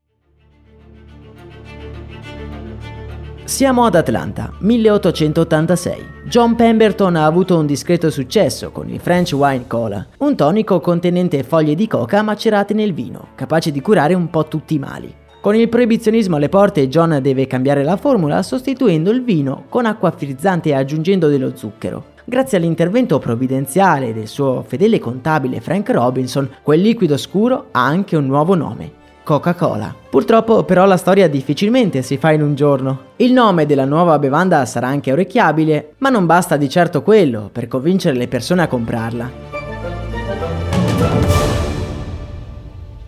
Siamo 3.51 3.83
ad 3.83 3.95
Atlanta, 3.95 4.53
1886. 4.59 6.05
John 6.23 6.55
Pemberton 6.55 7.17
ha 7.17 7.25
avuto 7.25 7.59
un 7.59 7.65
discreto 7.65 8.09
successo 8.09 8.71
con 8.71 8.87
il 8.87 9.01
French 9.01 9.33
Wine 9.33 9.67
Cola, 9.67 10.07
un 10.19 10.37
tonico 10.37 10.79
contenente 10.79 11.43
foglie 11.43 11.75
di 11.75 11.85
coca 11.85 12.21
macerate 12.21 12.73
nel 12.73 12.93
vino, 12.93 13.31
capace 13.35 13.73
di 13.73 13.81
curare 13.81 14.13
un 14.13 14.29
po' 14.29 14.47
tutti 14.47 14.75
i 14.75 14.79
mali. 14.79 15.13
Con 15.41 15.55
il 15.55 15.67
proibizionismo 15.67 16.37
alle 16.37 16.47
porte, 16.47 16.87
John 16.87 17.19
deve 17.21 17.45
cambiare 17.45 17.83
la 17.83 17.97
formula 17.97 18.41
sostituendo 18.41 19.11
il 19.11 19.21
vino 19.21 19.65
con 19.67 19.85
acqua 19.85 20.11
frizzante 20.11 20.69
e 20.69 20.73
aggiungendo 20.73 21.27
dello 21.27 21.51
zucchero. 21.53 22.05
Grazie 22.23 22.57
all'intervento 22.57 23.19
provvidenziale 23.19 24.13
del 24.13 24.29
suo 24.29 24.63
fedele 24.65 24.97
contabile 24.97 25.59
Frank 25.59 25.89
Robinson, 25.89 26.49
quel 26.63 26.79
liquido 26.79 27.17
scuro 27.17 27.67
ha 27.71 27.83
anche 27.85 28.15
un 28.15 28.27
nuovo 28.27 28.55
nome, 28.55 28.99
Coca-Cola. 29.23 29.95
Purtroppo 30.09 30.63
però 30.63 30.85
la 30.85 30.97
storia 30.97 31.27
difficilmente 31.27 32.01
si 32.01 32.17
fa 32.17 32.31
in 32.31 32.41
un 32.41 32.55
giorno. 32.55 32.99
Il 33.17 33.33
nome 33.33 33.65
della 33.65 33.85
nuova 33.85 34.19
bevanda 34.19 34.65
sarà 34.65 34.87
anche 34.87 35.11
orecchiabile, 35.11 35.93
ma 35.99 36.09
non 36.09 36.25
basta 36.25 36.57
di 36.57 36.69
certo 36.69 37.01
quello 37.01 37.49
per 37.51 37.67
convincere 37.67 38.17
le 38.17 38.27
persone 38.27 38.63
a 38.63 38.67
comprarla. 38.67 39.31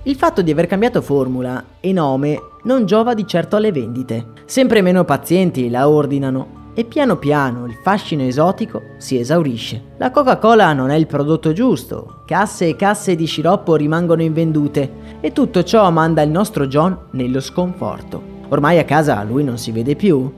Il 0.03 0.15
fatto 0.15 0.41
di 0.41 0.51
aver 0.51 0.67
cambiato 0.67 1.01
formula 1.01 1.63
e 1.79 1.93
nome 1.93 2.37
non 2.63 2.85
giova 2.85 3.13
di 3.13 3.25
certo 3.25 3.55
alle 3.55 3.71
vendite. 3.71 4.25
Sempre 4.45 4.81
meno 4.81 5.05
pazienti 5.05 5.69
la 5.69 5.87
ordinano 5.87 6.61
e 6.73 6.85
piano 6.85 7.17
piano 7.17 7.65
il 7.65 7.77
fascino 7.81 8.23
esotico 8.23 8.81
si 8.97 9.19
esaurisce. 9.19 9.81
La 9.97 10.11
Coca-Cola 10.11 10.73
non 10.73 10.89
è 10.89 10.95
il 10.95 11.07
prodotto 11.07 11.53
giusto, 11.53 12.21
casse 12.25 12.67
e 12.67 12.75
casse 12.75 13.15
di 13.15 13.25
sciroppo 13.25 13.75
rimangono 13.75 14.21
invendute 14.21 15.19
e 15.19 15.31
tutto 15.31 15.63
ciò 15.63 15.89
manda 15.91 16.21
il 16.21 16.31
nostro 16.31 16.67
John 16.67 16.97
nello 17.11 17.39
sconforto. 17.39 18.21
Ormai 18.49 18.79
a 18.79 18.85
casa 18.85 19.23
lui 19.23 19.43
non 19.43 19.57
si 19.57 19.71
vede 19.71 19.95
più. 19.95 20.31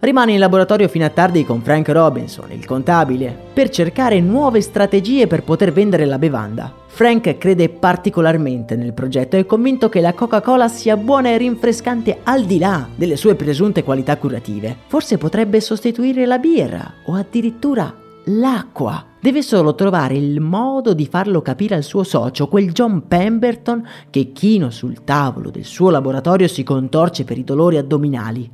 Rimane 0.00 0.30
in 0.30 0.38
laboratorio 0.38 0.86
fino 0.86 1.04
a 1.04 1.10
tardi 1.10 1.44
con 1.44 1.60
Frank 1.60 1.88
Robinson, 1.88 2.52
il 2.52 2.64
contabile, 2.64 3.36
per 3.52 3.68
cercare 3.68 4.20
nuove 4.20 4.60
strategie 4.60 5.26
per 5.26 5.42
poter 5.42 5.72
vendere 5.72 6.04
la 6.04 6.18
bevanda. 6.18 6.72
Frank 6.86 7.36
crede 7.36 7.68
particolarmente 7.68 8.76
nel 8.76 8.92
progetto 8.92 9.34
e 9.34 9.40
è 9.40 9.46
convinto 9.46 9.88
che 9.88 10.00
la 10.00 10.14
Coca-Cola 10.14 10.68
sia 10.68 10.96
buona 10.96 11.30
e 11.30 11.38
rinfrescante 11.38 12.20
al 12.22 12.44
di 12.44 12.58
là 12.58 12.86
delle 12.94 13.16
sue 13.16 13.34
presunte 13.34 13.82
qualità 13.82 14.16
curative. 14.18 14.76
Forse 14.86 15.18
potrebbe 15.18 15.60
sostituire 15.60 16.26
la 16.26 16.38
birra 16.38 16.92
o 17.06 17.14
addirittura 17.14 17.92
l'acqua. 18.26 19.04
Deve 19.20 19.42
solo 19.42 19.74
trovare 19.74 20.14
il 20.14 20.40
modo 20.40 20.94
di 20.94 21.06
farlo 21.06 21.42
capire 21.42 21.74
al 21.74 21.82
suo 21.82 22.04
socio, 22.04 22.46
quel 22.46 22.70
John 22.70 23.08
Pemberton 23.08 23.84
che 24.10 24.30
chino 24.30 24.70
sul 24.70 25.02
tavolo 25.02 25.50
del 25.50 25.64
suo 25.64 25.90
laboratorio 25.90 26.46
si 26.46 26.62
contorce 26.62 27.24
per 27.24 27.36
i 27.36 27.42
dolori 27.42 27.78
addominali. 27.78 28.48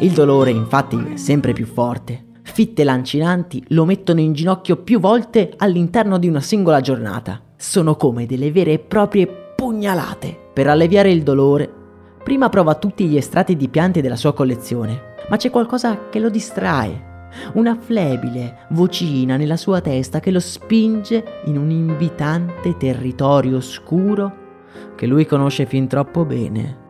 Il 0.00 0.12
dolore 0.12 0.50
infatti 0.50 0.96
è 1.14 1.16
sempre 1.16 1.52
più 1.52 1.66
forte. 1.66 2.26
Fitte 2.42 2.84
lancinanti 2.84 3.64
lo 3.70 3.84
mettono 3.84 4.20
in 4.20 4.32
ginocchio 4.32 4.76
più 4.76 5.00
volte 5.00 5.52
all'interno 5.56 6.18
di 6.18 6.28
una 6.28 6.40
singola 6.40 6.80
giornata. 6.80 7.42
Sono 7.56 7.96
come 7.96 8.24
delle 8.24 8.52
vere 8.52 8.74
e 8.74 8.78
proprie 8.78 9.26
pugnalate. 9.56 10.50
Per 10.54 10.68
alleviare 10.68 11.10
il 11.10 11.24
dolore, 11.24 11.68
prima 12.22 12.48
prova 12.48 12.76
tutti 12.76 13.06
gli 13.06 13.16
estratti 13.16 13.56
di 13.56 13.68
piante 13.68 14.00
della 14.00 14.14
sua 14.14 14.34
collezione, 14.34 15.14
ma 15.28 15.36
c'è 15.36 15.50
qualcosa 15.50 16.08
che 16.08 16.20
lo 16.20 16.30
distrae. 16.30 17.06
una 17.54 17.76
flebile 17.76 18.66
vocina 18.70 19.36
nella 19.36 19.56
sua 19.56 19.80
testa 19.80 20.20
che 20.20 20.30
lo 20.30 20.40
spinge 20.40 21.40
in 21.44 21.58
un 21.58 21.70
invitante 21.70 22.76
territorio 22.76 23.56
oscuro 23.56 24.46
che 24.94 25.06
lui 25.06 25.26
conosce 25.26 25.66
fin 25.66 25.88
troppo 25.88 26.24
bene. 26.24 26.86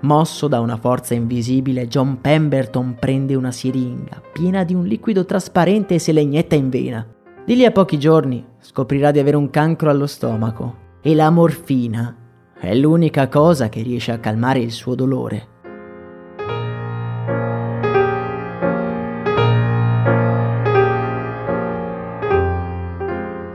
Mosso 0.00 0.46
da 0.46 0.60
una 0.60 0.76
forza 0.76 1.14
invisibile, 1.14 1.88
John 1.88 2.20
Pemberton 2.20 2.96
prende 2.98 3.34
una 3.34 3.50
siringa 3.50 4.20
piena 4.32 4.62
di 4.62 4.74
un 4.74 4.84
liquido 4.84 5.24
trasparente 5.24 5.94
e 5.94 5.98
se 5.98 6.12
la 6.12 6.20
inietta 6.20 6.54
in 6.54 6.68
vena. 6.68 7.06
Di 7.44 7.56
lì 7.56 7.64
a 7.64 7.70
pochi 7.70 7.98
giorni 7.98 8.44
scoprirà 8.58 9.10
di 9.10 9.18
avere 9.18 9.36
un 9.36 9.48
cancro 9.50 9.88
allo 9.88 10.06
stomaco 10.06 10.84
e 11.00 11.14
la 11.14 11.30
morfina 11.30 12.14
è 12.58 12.74
l'unica 12.74 13.28
cosa 13.28 13.68
che 13.68 13.82
riesce 13.82 14.12
a 14.12 14.18
calmare 14.18 14.58
il 14.58 14.70
suo 14.70 14.94
dolore. 14.94 15.54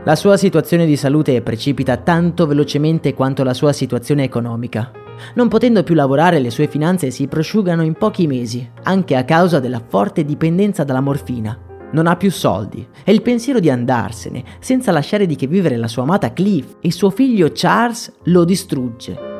La 0.04 0.16
sua 0.16 0.36
situazione 0.36 0.84
di 0.84 0.96
salute 0.96 1.40
precipita 1.42 1.98
tanto 1.98 2.46
velocemente 2.48 3.14
quanto 3.14 3.44
la 3.44 3.54
sua 3.54 3.72
situazione 3.72 4.24
economica. 4.24 5.01
Non 5.34 5.48
potendo 5.48 5.82
più 5.82 5.94
lavorare, 5.94 6.38
le 6.38 6.50
sue 6.50 6.66
finanze 6.66 7.10
si 7.10 7.26
prosciugano 7.26 7.82
in 7.82 7.94
pochi 7.94 8.26
mesi, 8.26 8.68
anche 8.82 9.16
a 9.16 9.24
causa 9.24 9.60
della 9.60 9.82
forte 9.86 10.24
dipendenza 10.24 10.84
dalla 10.84 11.00
morfina. 11.00 11.58
Non 11.92 12.06
ha 12.06 12.16
più 12.16 12.30
soldi 12.30 12.86
e 13.04 13.12
il 13.12 13.22
pensiero 13.22 13.60
di 13.60 13.70
andarsene, 13.70 14.44
senza 14.60 14.92
lasciare 14.92 15.26
di 15.26 15.36
che 15.36 15.46
vivere 15.46 15.76
la 15.76 15.88
sua 15.88 16.04
amata 16.04 16.32
Cliff 16.32 16.76
e 16.80 16.90
suo 16.90 17.10
figlio 17.10 17.50
Charles, 17.52 18.12
lo 18.24 18.44
distrugge 18.44 19.30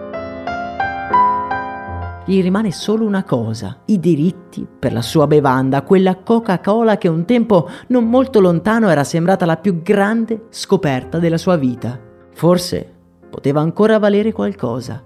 gli 2.25 2.41
rimane 2.41 2.71
solo 2.71 3.05
una 3.05 3.25
cosa, 3.25 3.79
i 3.87 3.99
diritti 3.99 4.67
per 4.79 4.93
la 4.93 5.03
sua 5.03 5.27
bevanda, 5.27 5.83
quella 5.83 6.17
Coca-Cola 6.17 6.97
che 6.97 7.09
un 7.09 7.25
tempo 7.25 7.69
non 7.89 8.09
molto 8.09 8.41
lontano 8.41 8.89
era 8.89 9.05
sembrata 9.05 9.45
la 9.45 9.57
più 9.57 9.83
grande 9.83 10.47
scoperta 10.51 11.19
della 11.19 11.39
sua 11.39 11.57
vita. 11.57 11.99
Forse 12.33 12.91
poteva 13.29 13.61
ancora 13.61 13.99
valere 13.99 14.33
qualcosa. 14.33 15.05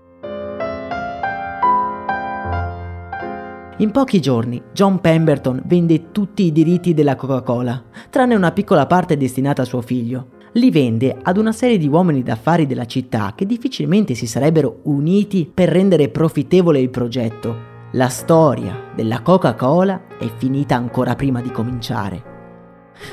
In 3.78 3.90
pochi 3.90 4.20
giorni 4.20 4.62
John 4.72 5.00
Pemberton 5.00 5.62
vende 5.66 6.10
tutti 6.10 6.44
i 6.44 6.52
diritti 6.52 6.94
della 6.94 7.14
Coca-Cola, 7.14 7.84
tranne 8.08 8.34
una 8.34 8.52
piccola 8.52 8.86
parte 8.86 9.16
destinata 9.16 9.62
a 9.62 9.66
suo 9.66 9.82
figlio 9.82 10.34
li 10.56 10.70
vende 10.70 11.16
ad 11.22 11.36
una 11.36 11.52
serie 11.52 11.76
di 11.76 11.86
uomini 11.86 12.22
d'affari 12.22 12.66
della 12.66 12.86
città 12.86 13.34
che 13.34 13.46
difficilmente 13.46 14.14
si 14.14 14.26
sarebbero 14.26 14.80
uniti 14.84 15.50
per 15.52 15.68
rendere 15.68 16.08
profittevole 16.08 16.80
il 16.80 16.90
progetto. 16.90 17.74
La 17.92 18.08
storia 18.08 18.92
della 18.94 19.20
Coca-Cola 19.20 20.16
è 20.18 20.30
finita 20.36 20.74
ancora 20.74 21.14
prima 21.14 21.40
di 21.40 21.50
cominciare. 21.50 22.34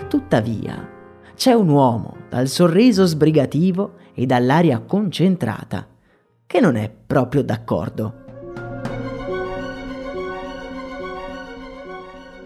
Tuttavia, 0.07 0.89
c'è 1.35 1.51
un 1.51 1.67
uomo 1.67 2.15
dal 2.29 2.47
sorriso 2.47 3.05
sbrigativo 3.05 3.95
e 4.13 4.25
dall'aria 4.25 4.79
concentrata 4.79 5.87
che 6.45 6.59
non 6.61 6.77
è 6.77 6.89
proprio 6.89 7.43
d'accordo. 7.43 8.22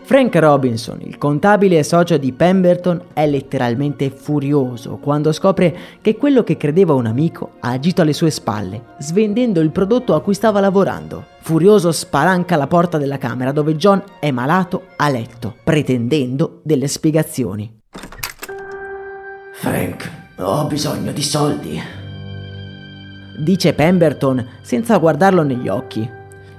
Frank 0.08 0.36
Robinson, 0.36 1.00
il 1.02 1.18
contabile 1.18 1.80
e 1.80 1.84
socio 1.84 2.16
di 2.16 2.32
Pemberton, 2.32 3.08
è 3.12 3.28
letteralmente 3.28 4.10
furioso 4.10 5.00
quando 5.02 5.34
scopre 5.34 5.78
che 6.00 6.16
quello 6.16 6.46
che 6.46 6.56
credeva 6.56 6.94
un 6.94 7.08
amico 7.08 7.56
ha 7.60 7.72
agito 7.72 8.04
alle 8.04 8.14
sue 8.14 8.30
spalle, 8.30 8.84
svendendo 9.00 9.60
il 9.60 9.70
prodotto 9.70 10.16
a 10.16 10.22
cui 10.22 10.34
stava 10.34 10.62
lavorando. 10.62 11.26
Furioso 11.42 11.92
spalanca 11.92 12.56
la 12.56 12.68
porta 12.68 12.98
della 12.98 13.18
camera 13.18 13.52
dove 13.52 13.76
John 13.76 14.02
è 14.22 14.32
malato 14.32 14.84
a 14.96 15.10
letto, 15.10 15.56
pretendendo 15.62 16.62
delle 16.64 16.88
spiegazioni. 16.88 17.82
Frank, 19.56 20.10
ho 20.38 20.68
bisogno 20.68 21.12
di 21.12 21.22
soldi, 21.22 21.82
dice 23.38 23.74
Pemberton 23.74 24.52
senza 24.62 24.98
guardarlo 25.00 25.44
negli 25.44 25.68
occhi. 25.68 26.10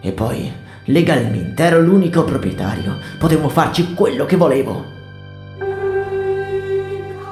E 0.00 0.12
poi 0.12 0.67
Legalmente 0.88 1.62
ero 1.62 1.83
l'unico 1.83 2.25
proprietario, 2.25 2.96
potevo 3.18 3.51
farci 3.51 3.92
quello 3.92 4.24
che 4.24 4.37
volevo. 4.37 4.85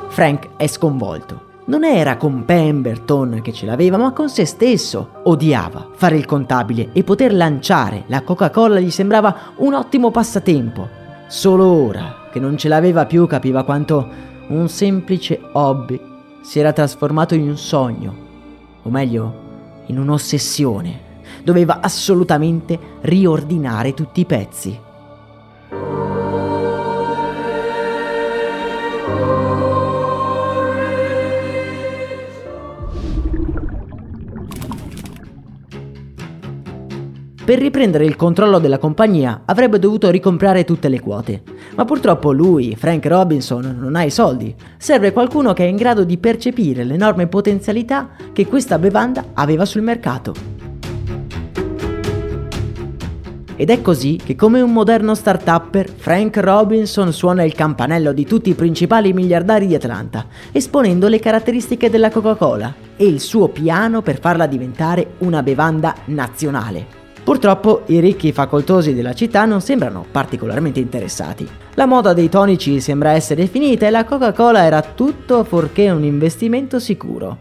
Frank 0.08 0.48
è 0.56 0.66
sconvolto. 0.66 1.44
Non 1.64 1.82
era 1.82 2.18
con 2.18 2.44
Pemberton 2.44 3.40
che 3.42 3.54
ce 3.54 3.64
l'aveva, 3.64 3.96
ma 3.96 4.12
con 4.12 4.28
se 4.28 4.44
stesso. 4.44 5.20
Odiava 5.24 5.88
fare 5.94 6.16
il 6.16 6.26
contabile 6.26 6.90
e 6.92 7.02
poter 7.02 7.32
lanciare 7.32 8.04
la 8.08 8.22
Coca-Cola 8.22 8.78
gli 8.78 8.90
sembrava 8.90 9.54
un 9.56 9.72
ottimo 9.72 10.10
passatempo. 10.10 10.86
Solo 11.26 11.64
ora 11.64 12.28
che 12.30 12.38
non 12.38 12.58
ce 12.58 12.68
l'aveva 12.68 13.06
più 13.06 13.26
capiva 13.26 13.64
quanto 13.64 14.06
un 14.48 14.68
semplice 14.68 15.40
hobby 15.52 15.98
si 16.42 16.58
era 16.58 16.74
trasformato 16.74 17.34
in 17.34 17.48
un 17.48 17.56
sogno, 17.56 18.14
o 18.82 18.90
meglio, 18.90 19.44
in 19.86 19.98
un'ossessione 19.98 21.05
doveva 21.46 21.78
assolutamente 21.80 22.76
riordinare 23.02 23.94
tutti 23.94 24.18
i 24.18 24.24
pezzi. 24.24 24.80
Per 37.44 37.60
riprendere 37.60 38.04
il 38.04 38.16
controllo 38.16 38.58
della 38.58 38.78
compagnia 38.78 39.42
avrebbe 39.44 39.78
dovuto 39.78 40.10
ricomprare 40.10 40.64
tutte 40.64 40.88
le 40.88 40.98
quote. 40.98 41.44
Ma 41.76 41.84
purtroppo 41.84 42.32
lui, 42.32 42.74
Frank 42.74 43.06
Robinson, 43.06 43.76
non 43.78 43.94
ha 43.94 44.02
i 44.02 44.10
soldi. 44.10 44.52
Serve 44.78 45.12
qualcuno 45.12 45.52
che 45.52 45.64
è 45.64 45.68
in 45.68 45.76
grado 45.76 46.02
di 46.02 46.18
percepire 46.18 46.82
l'enorme 46.82 47.28
potenzialità 47.28 48.08
che 48.32 48.48
questa 48.48 48.80
bevanda 48.80 49.26
aveva 49.34 49.64
sul 49.64 49.82
mercato. 49.82 50.55
Ed 53.58 53.70
è 53.70 53.80
così 53.80 54.20
che 54.22 54.36
come 54.36 54.60
un 54.60 54.70
moderno 54.70 55.14
start-upper, 55.14 55.88
Frank 55.96 56.36
Robinson 56.36 57.10
suona 57.10 57.42
il 57.42 57.54
campanello 57.54 58.12
di 58.12 58.26
tutti 58.26 58.50
i 58.50 58.54
principali 58.54 59.14
miliardari 59.14 59.66
di 59.66 59.74
Atlanta, 59.74 60.26
esponendo 60.52 61.08
le 61.08 61.18
caratteristiche 61.18 61.88
della 61.88 62.10
Coca-Cola 62.10 62.74
e 62.96 63.06
il 63.06 63.18
suo 63.18 63.48
piano 63.48 64.02
per 64.02 64.20
farla 64.20 64.46
diventare 64.46 65.12
una 65.18 65.42
bevanda 65.42 65.94
nazionale. 66.06 67.04
Purtroppo 67.24 67.82
i 67.86 67.98
ricchi 67.98 68.30
facoltosi 68.30 68.94
della 68.94 69.14
città 69.14 69.46
non 69.46 69.62
sembrano 69.62 70.04
particolarmente 70.10 70.78
interessati. 70.78 71.48
La 71.74 71.86
moda 71.86 72.12
dei 72.12 72.28
tonici 72.28 72.78
sembra 72.80 73.12
essere 73.12 73.46
finita 73.46 73.86
e 73.86 73.90
la 73.90 74.04
Coca-Cola 74.04 74.64
era 74.64 74.82
tutto 74.82 75.44
fuorché 75.44 75.90
un 75.90 76.04
investimento 76.04 76.78
sicuro. 76.78 77.38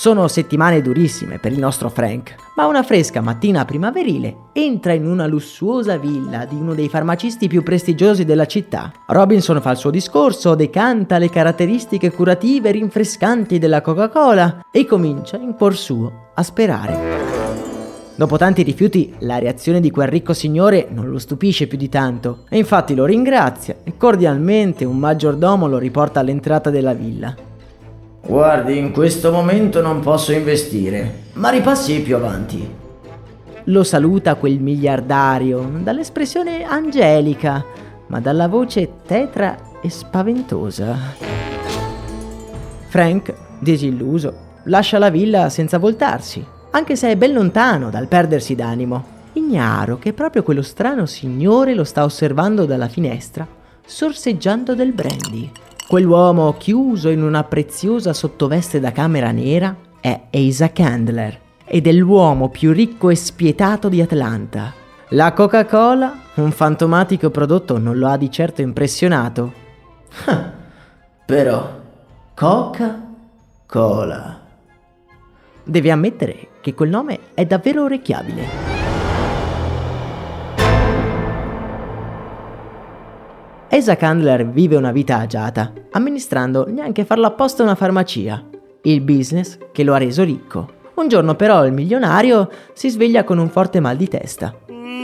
Sono 0.00 0.28
settimane 0.28 0.80
durissime 0.80 1.38
per 1.38 1.52
il 1.52 1.58
nostro 1.58 1.90
Frank, 1.90 2.34
ma 2.56 2.64
una 2.64 2.82
fresca 2.82 3.20
mattina 3.20 3.66
primaverile 3.66 4.34
entra 4.54 4.94
in 4.94 5.06
una 5.06 5.26
lussuosa 5.26 5.98
villa 5.98 6.46
di 6.46 6.54
uno 6.54 6.72
dei 6.72 6.88
farmacisti 6.88 7.48
più 7.48 7.62
prestigiosi 7.62 8.24
della 8.24 8.46
città. 8.46 8.90
Robinson 9.08 9.60
fa 9.60 9.72
il 9.72 9.76
suo 9.76 9.90
discorso, 9.90 10.54
decanta 10.54 11.18
le 11.18 11.28
caratteristiche 11.28 12.10
curative 12.12 12.70
rinfrescanti 12.70 13.58
della 13.58 13.82
Coca-Cola 13.82 14.68
e 14.72 14.86
comincia 14.86 15.36
in 15.36 15.52
cuor 15.54 15.76
suo 15.76 16.30
a 16.34 16.42
sperare. 16.42 16.98
Dopo 18.14 18.38
tanti 18.38 18.62
rifiuti, 18.62 19.12
la 19.18 19.38
reazione 19.38 19.80
di 19.80 19.90
quel 19.90 20.08
ricco 20.08 20.32
signore 20.32 20.88
non 20.88 21.10
lo 21.10 21.18
stupisce 21.18 21.66
più 21.66 21.76
di 21.76 21.90
tanto, 21.90 22.44
e 22.48 22.56
infatti 22.56 22.94
lo 22.94 23.04
ringrazia 23.04 23.76
e 23.84 23.98
cordialmente 23.98 24.86
un 24.86 24.96
maggiordomo 24.96 25.68
lo 25.68 25.76
riporta 25.76 26.20
all'entrata 26.20 26.70
della 26.70 26.94
villa. 26.94 27.48
Guardi, 28.22 28.78
in 28.78 28.92
questo 28.92 29.32
momento 29.32 29.80
non 29.80 30.00
posso 30.00 30.32
investire, 30.32 31.24
ma 31.34 31.48
ripassi 31.48 32.00
più 32.00 32.16
avanti. 32.16 32.78
Lo 33.64 33.82
saluta 33.82 34.36
quel 34.36 34.60
miliardario, 34.60 35.68
dall'espressione 35.82 36.64
angelica, 36.64 37.64
ma 38.06 38.20
dalla 38.20 38.48
voce 38.48 38.90
tetra 39.06 39.56
e 39.80 39.88
spaventosa. 39.90 40.96
Frank, 42.88 43.34
disilluso, 43.58 44.34
lascia 44.64 44.98
la 44.98 45.10
villa 45.10 45.48
senza 45.48 45.78
voltarsi, 45.78 46.44
anche 46.70 46.96
se 46.96 47.10
è 47.10 47.16
ben 47.16 47.32
lontano 47.32 47.90
dal 47.90 48.08
perdersi 48.08 48.54
d'animo. 48.54 49.18
Ignaro 49.34 49.98
che 49.98 50.12
proprio 50.12 50.42
quello 50.42 50.62
strano 50.62 51.06
signore 51.06 51.74
lo 51.74 51.84
sta 51.84 52.04
osservando 52.04 52.64
dalla 52.64 52.88
finestra, 52.88 53.46
sorseggiando 53.84 54.74
del 54.74 54.92
brandy. 54.92 55.50
Quell'uomo 55.90 56.54
chiuso 56.56 57.08
in 57.08 57.20
una 57.20 57.42
preziosa 57.42 58.12
sottoveste 58.12 58.78
da 58.78 58.92
camera 58.92 59.32
nera 59.32 59.74
è 59.98 60.20
Asa 60.30 60.70
Candler 60.70 61.36
ed 61.64 61.88
è 61.88 61.92
l'uomo 61.92 62.48
più 62.48 62.70
ricco 62.70 63.10
e 63.10 63.16
spietato 63.16 63.88
di 63.88 64.00
Atlanta. 64.00 64.72
La 65.08 65.32
Coca-Cola, 65.32 66.16
un 66.34 66.52
fantomatico 66.52 67.30
prodotto, 67.30 67.78
non 67.78 67.98
lo 67.98 68.06
ha 68.06 68.16
di 68.16 68.30
certo 68.30 68.62
impressionato. 68.62 69.52
Ah, 70.26 70.52
però, 71.26 71.80
Coca-Cola. 72.36 74.40
Devi 75.64 75.90
ammettere 75.90 76.50
che 76.60 76.72
quel 76.72 76.90
nome 76.90 77.18
è 77.34 77.44
davvero 77.44 77.82
orecchiabile. 77.82 78.79
Asa 83.72 83.94
Candler 83.94 84.48
vive 84.48 84.74
una 84.74 84.90
vita 84.90 85.18
agiata, 85.18 85.72
amministrando 85.92 86.66
neanche 86.68 87.04
farlo 87.04 87.26
apposta 87.26 87.62
una 87.62 87.76
farmacia, 87.76 88.44
il 88.82 89.00
business 89.00 89.58
che 89.70 89.84
lo 89.84 89.94
ha 89.94 89.98
reso 89.98 90.24
ricco. 90.24 90.68
Un 90.94 91.06
giorno 91.06 91.36
però 91.36 91.64
il 91.64 91.72
milionario 91.72 92.50
si 92.72 92.88
sveglia 92.88 93.22
con 93.22 93.38
un 93.38 93.48
forte 93.48 93.78
mal 93.78 93.96
di 93.96 94.08
testa, 94.08 94.52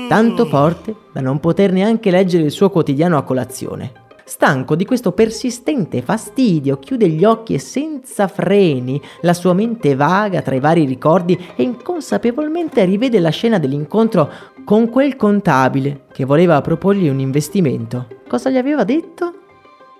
tanto 0.09 0.47
forte 0.47 0.97
da 1.13 1.21
non 1.21 1.39
poter 1.39 1.71
neanche 1.71 2.11
leggere 2.11 2.43
il 2.43 2.51
suo 2.51 2.69
quotidiano 2.69 3.17
a 3.17 3.23
colazione. 3.23 3.93
Stanco 4.29 4.75
di 4.75 4.85
questo 4.85 5.13
persistente 5.13 6.03
fastidio, 6.03 6.81
chiude 6.81 7.07
gli 7.07 7.25
occhi 7.25 7.55
e 7.55 7.61
senza 7.61 8.27
freni, 8.27 9.01
la 9.21 9.33
sua 9.33 9.53
mente 9.53 9.95
vaga 9.95 10.43
tra 10.43 10.57
i 10.57 10.59
vari 10.59 10.85
ricordi 10.85 11.53
e 11.55 11.63
inconsapevolmente 11.63 12.85
rivede 12.85 13.21
la 13.21 13.29
scena 13.31 13.61
dell'incontro 13.61 14.29
con 14.65 14.89
quel 14.89 15.15
contabile 15.15 16.07
che 16.13 16.25
voleva 16.25 16.61
proporgli 16.61 17.09
un 17.09 17.21
investimento. 17.21 18.09
Cosa 18.27 18.51
gli 18.51 18.57
aveva 18.57 18.83
detto? 18.83 19.33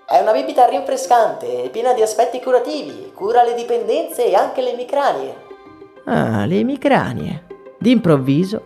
È 0.05 0.19
una 0.19 0.33
bibita 0.33 0.67
rinfrescante, 0.67 1.69
piena 1.71 1.93
di 1.93 2.01
aspetti 2.01 2.41
curativi, 2.41 3.13
cura 3.13 3.43
le 3.43 3.53
dipendenze 3.53 4.27
e 4.27 4.35
anche 4.35 4.61
le 4.61 4.73
emicranie. 4.73 5.35
Ah, 6.03 6.45
le 6.45 6.59
emicranie. 6.59 7.45
D'improvviso, 7.79 8.61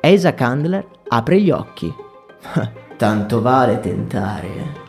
Asa 0.00 0.34
Candler 0.34 0.84
apre 1.06 1.40
gli 1.40 1.52
occhi. 1.52 1.94
Tanto 2.96 3.40
vale 3.40 3.78
tentare. 3.78 4.85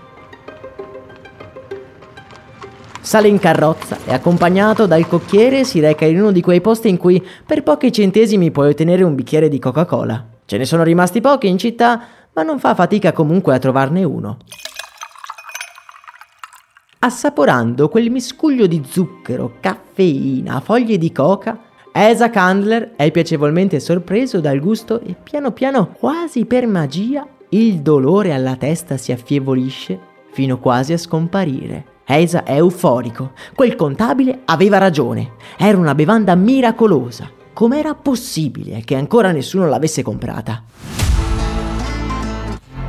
Sale 3.08 3.30
in 3.30 3.40
carrozza 3.40 4.00
e 4.06 4.14
accompagnato 4.14 4.86
dal 4.86 5.08
cocchiere 5.08 5.64
si 5.64 5.80
reca 5.80 6.04
in 6.04 6.20
uno 6.20 6.34
di 6.34 6.42
quei 6.42 6.60
posti 6.60 6.90
in 6.90 6.98
cui 6.98 7.26
per 7.46 7.64
pochi 7.64 7.90
centesimi 7.90 8.52
puoi 8.52 8.72
ottenere 8.72 9.04
un 9.04 9.16
bicchiere 9.16 9.48
di 9.48 9.60
Coca-Cola. 9.60 10.28
Ce 10.44 10.58
ne 10.58 10.66
sono 10.66 10.84
rimasti 10.84 11.22
pochi 11.22 11.48
in 11.48 11.58
città, 11.58 12.02
ma 12.34 12.44
non 12.44 12.60
fa 12.60 12.76
fatica 12.76 13.14
comunque 13.14 13.56
a 13.56 13.60
trovarne 13.60 14.04
uno. 14.04 14.40
Assaporando 17.00 17.88
quel 17.88 18.12
miscuglio 18.12 18.68
di 18.68 18.84
zucchero, 18.86 19.54
caffeina, 19.62 20.60
foglie 20.60 20.98
di 20.98 21.14
coca, 21.14 21.62
Asa 21.94 22.30
Candler 22.30 22.96
è 22.98 23.10
piacevolmente 23.12 23.80
sorpreso 23.80 24.42
dal 24.42 24.60
gusto 24.60 25.00
e 25.00 25.16
piano 25.16 25.52
piano, 25.52 25.94
quasi 25.98 26.44
per 26.44 26.68
magia, 26.68 27.26
il 27.52 27.80
dolore 27.80 28.34
alla 28.34 28.58
testa 28.58 28.98
si 28.98 29.14
affievolisce 29.14 30.16
fino 30.38 30.60
quasi 30.60 30.94
a 30.94 31.00
scomparire. 31.00 31.86
Asa 32.06 32.44
è 32.44 32.58
euforico. 32.58 33.32
Quel 33.56 33.76
contabile 33.76 34.42
aveva 34.46 34.78
ragione. 34.78 35.32
Era 35.58 35.80
una 35.80 35.96
bevanda 35.96 36.36
miracolosa. 36.36 37.28
Com'era 37.54 37.96
possibile 37.96 38.82
che 38.86 38.94
ancora 38.94 39.32
nessuno 39.32 39.68
l'avesse 39.68 40.04
comprata? 40.04 40.62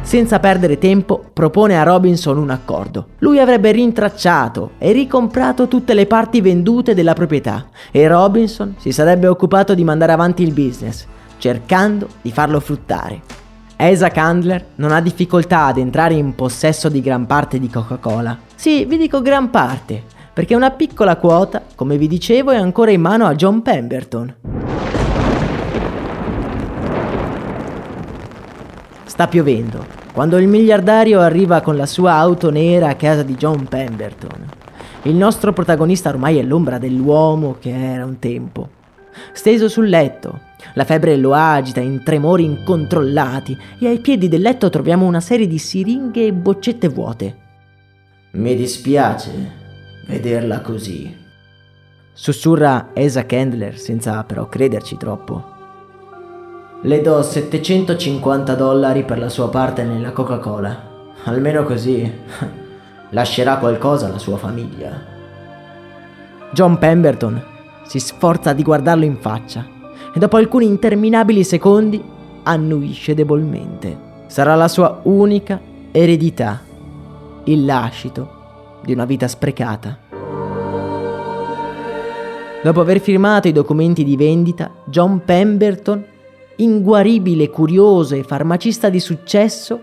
Senza 0.03 0.39
perdere 0.41 0.77
tempo, 0.77 1.25
propone 1.33 1.81
a 1.81 1.85
Robinson 1.85 2.37
un 2.37 2.51
accordo. 2.51 3.07
Lui 3.21 3.39
avrebbe 3.39 3.73
rintracciato 3.73 4.73
e 4.77 4.93
ricomprato 4.93 5.69
tutte 5.69 5.95
le 5.95 6.05
parti 6.05 6.43
vendute 6.43 6.93
della 6.93 7.15
proprietà 7.15 7.69
e 7.91 8.07
Robinson 8.07 8.75
si 8.77 8.93
sarebbe 8.93 9.27
occupato 9.27 9.73
di 9.73 9.85
mandare 9.85 10.13
avanti 10.13 10.43
il 10.43 10.53
business, 10.53 11.07
cercando 11.39 12.09
di 12.21 12.31
farlo 12.31 12.61
fruttare. 12.61 13.38
Asa 13.81 14.09
Candler 14.09 14.71
non 14.75 14.91
ha 14.91 15.01
difficoltà 15.01 15.67
ad 15.67 15.79
entrare 15.79 16.15
in 16.15 16.35
possesso 16.35 16.89
di 16.89 17.01
gran 17.01 17.27
parte 17.27 17.61
di 17.61 17.71
Coca-Cola. 17.71 18.37
Sì, 18.57 18.85
vi 18.85 18.97
dico 18.97 19.23
gran 19.23 19.51
parte, 19.51 20.03
perché 20.33 20.57
una 20.57 20.73
piccola 20.73 21.15
quota, 21.15 21.63
come 21.77 21.97
vi 21.97 22.09
dicevo, 22.09 22.51
è 22.51 22.57
ancora 22.57 22.91
in 22.91 23.01
mano 23.01 23.27
a 23.27 23.37
John 23.37 23.63
Pemberton. 23.63 24.35
Sta 29.05 29.29
piovendo, 29.29 29.87
quando 30.13 30.39
il 30.39 30.49
miliardario 30.49 31.21
arriva 31.21 31.61
con 31.61 31.77
la 31.77 31.87
sua 31.87 32.15
auto 32.15 32.51
nera 32.51 32.89
a 32.89 32.97
casa 32.97 33.23
di 33.23 33.37
John 33.37 33.69
Pemberton. 33.69 34.45
Il 35.03 35.15
nostro 35.15 35.53
protagonista 35.53 36.09
ormai 36.09 36.39
è 36.39 36.43
l'ombra 36.43 36.79
dell'uomo 36.79 37.59
che 37.61 37.71
era 37.71 38.05
un 38.05 38.19
tempo. 38.19 38.71
Steso 39.33 39.69
sul 39.69 39.89
letto, 39.89 40.41
la 40.75 40.85
febbre 40.85 41.17
lo 41.17 41.33
agita 41.33 41.81
in 41.81 42.03
tremori 42.03 42.45
incontrollati 42.45 43.57
e 43.79 43.87
ai 43.87 44.01
piedi 44.01 44.29
del 44.29 44.41
letto 44.41 44.69
troviamo 44.71 45.07
una 45.07 45.21
serie 45.21 45.47
di 45.47 45.59
siringhe 45.59 46.27
e 46.27 46.33
boccette 46.33 46.89
vuote. 46.89 47.37
Mi 48.33 48.55
dispiace 48.55 49.67
vederla 50.07 50.61
così. 50.61 51.27
Sussurra 52.13 52.91
Esa 52.95 53.27
Candler 53.27 53.79
senza 53.79 54.25
però 54.25 54.49
crederci 54.49 54.97
troppo. 54.97 55.57
Le 56.83 57.01
do 57.01 57.23
750 57.23 58.55
dollari 58.55 59.05
per 59.05 59.19
la 59.19 59.29
sua 59.29 59.49
parte 59.49 59.85
nella 59.85 60.13
Coca-Cola. 60.13 60.87
Almeno 61.25 61.65
così 61.65 62.11
lascerà 63.11 63.57
qualcosa 63.59 64.07
alla 64.07 64.19
sua 64.19 64.37
famiglia. 64.37 65.17
John 66.51 66.79
Pemberton 66.79 67.58
si 67.89 68.01
sforza 68.01 68.53
di 68.53 68.63
guardarlo 68.63 69.07
in 69.07 69.17
faccia 69.17 69.67
e 70.15 70.19
dopo 70.19 70.37
alcuni 70.37 70.67
interminabili 70.67 71.43
secondi 71.43 72.01
annuisce 72.43 73.15
debolmente. 73.15 74.07
Sarà 74.27 74.55
la 74.55 74.69
sua 74.69 75.01
unica 75.05 75.59
eredità, 75.91 76.61
il 77.45 77.65
lascito 77.65 78.37
di 78.85 78.93
una 78.93 79.07
vita 79.07 79.27
sprecata. 79.27 79.99
Dopo 82.63 82.81
aver 82.81 83.01
firmato 83.01 83.49
i 83.49 83.53
documenti 83.53 84.05
di 84.05 84.17
vendita, 84.17 84.71
John 84.85 85.23
Pemberton, 85.25 86.05
inguaribile, 86.57 87.49
curioso 87.49 88.15
e 88.15 88.23
farmacista 88.23 88.91
di 88.91 89.01
successo, 89.01 89.81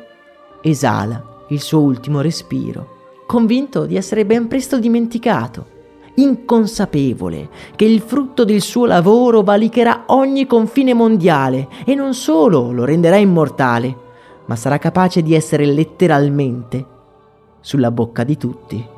esala 0.62 1.46
il 1.50 1.60
suo 1.60 1.80
ultimo 1.80 2.22
respiro, 2.22 3.24
convinto 3.26 3.88
di 3.88 3.96
essere 3.96 4.26
ben 4.26 4.48
presto 4.48 4.78
dimenticato 4.78 5.74
inconsapevole 6.16 7.50
che 7.76 7.86
il 7.86 8.02
frutto 8.02 8.44
del 8.44 8.62
suo 8.62 8.86
lavoro 8.86 9.42
valicherà 9.42 10.04
ogni 10.08 10.46
confine 10.46 10.94
mondiale 10.94 11.68
e 11.86 11.96
non 11.96 12.14
solo 12.14 12.72
lo 12.72 12.86
renderà 12.86 13.18
immortale, 13.18 13.96
ma 14.46 14.56
sarà 14.56 14.78
capace 14.78 15.22
di 15.22 15.34
essere 15.34 15.66
letteralmente 15.66 16.86
sulla 17.60 17.92
bocca 17.92 18.24
di 18.24 18.38
tutti. 18.38 18.94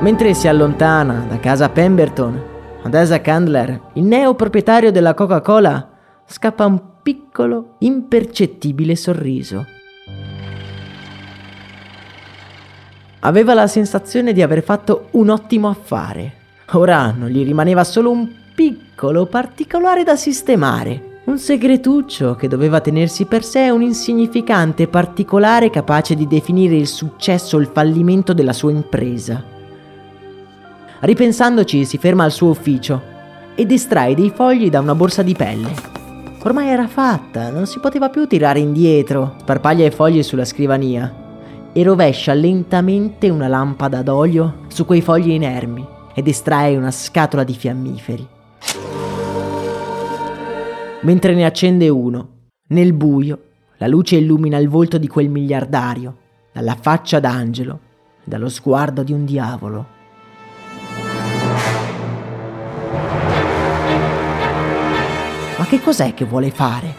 Mentre 0.00 0.32
si 0.32 0.48
allontana 0.48 1.26
da 1.28 1.38
casa 1.38 1.68
Pemberton, 1.68 2.42
ad 2.82 2.94
Asa 2.94 3.20
Candler, 3.20 3.88
il 3.94 4.04
neo 4.04 4.34
proprietario 4.34 4.90
della 4.90 5.12
Coca-Cola, 5.12 5.90
scappa 6.24 6.64
un 6.64 6.89
piccolo, 7.02 7.76
impercettibile 7.78 8.96
sorriso. 8.96 9.66
Aveva 13.20 13.54
la 13.54 13.66
sensazione 13.66 14.32
di 14.32 14.42
aver 14.42 14.62
fatto 14.62 15.08
un 15.12 15.28
ottimo 15.28 15.68
affare. 15.68 16.32
Ora 16.72 17.10
non 17.10 17.28
gli 17.28 17.44
rimaneva 17.44 17.84
solo 17.84 18.10
un 18.10 18.28
piccolo 18.54 19.26
particolare 19.26 20.04
da 20.04 20.16
sistemare, 20.16 21.20
un 21.24 21.38
segretuccio 21.38 22.34
che 22.34 22.48
doveva 22.48 22.80
tenersi 22.80 23.26
per 23.26 23.44
sé 23.44 23.70
un 23.70 23.82
insignificante 23.82 24.88
particolare 24.88 25.70
capace 25.70 26.14
di 26.14 26.26
definire 26.26 26.76
il 26.76 26.86
successo 26.86 27.56
o 27.56 27.60
il 27.60 27.70
fallimento 27.72 28.32
della 28.32 28.52
sua 28.52 28.70
impresa. 28.70 29.42
Ripensandoci 31.00 31.84
si 31.84 31.98
ferma 31.98 32.24
al 32.24 32.32
suo 32.32 32.48
ufficio 32.48 33.00
ed 33.54 33.70
estrae 33.70 34.14
dei 34.14 34.30
fogli 34.34 34.70
da 34.70 34.80
una 34.80 34.94
borsa 34.94 35.22
di 35.22 35.34
pelle. 35.34 35.99
Ormai 36.42 36.68
era 36.68 36.88
fatta, 36.88 37.50
non 37.50 37.66
si 37.66 37.80
poteva 37.80 38.08
più 38.08 38.26
tirare 38.26 38.60
indietro. 38.60 39.34
Sparpaglia 39.40 39.86
i 39.86 39.90
fogli 39.90 40.22
sulla 40.22 40.44
scrivania 40.44 41.12
e 41.72 41.82
rovescia 41.82 42.32
lentamente 42.32 43.28
una 43.28 43.46
lampada 43.46 44.02
d'olio 44.02 44.62
su 44.68 44.86
quei 44.86 45.02
fogli 45.02 45.30
inermi 45.30 45.86
ed 46.14 46.26
estrae 46.26 46.76
una 46.76 46.90
scatola 46.90 47.44
di 47.44 47.54
fiammiferi. 47.54 48.28
Mentre 51.02 51.34
ne 51.34 51.44
accende 51.44 51.88
uno, 51.88 52.28
nel 52.68 52.92
buio, 52.92 53.38
la 53.76 53.86
luce 53.86 54.16
illumina 54.16 54.58
il 54.58 54.68
volto 54.68 54.98
di 54.98 55.08
quel 55.08 55.28
miliardario, 55.28 56.16
dalla 56.52 56.76
faccia 56.80 57.20
d'angelo 57.20 57.88
dallo 58.24 58.48
sguardo 58.48 59.02
di 59.02 59.12
un 59.12 59.24
diavolo. 59.24 59.98
Che 65.70 65.80
cos'è 65.80 66.14
che 66.14 66.24
vuole 66.24 66.50
fare? 66.50 66.92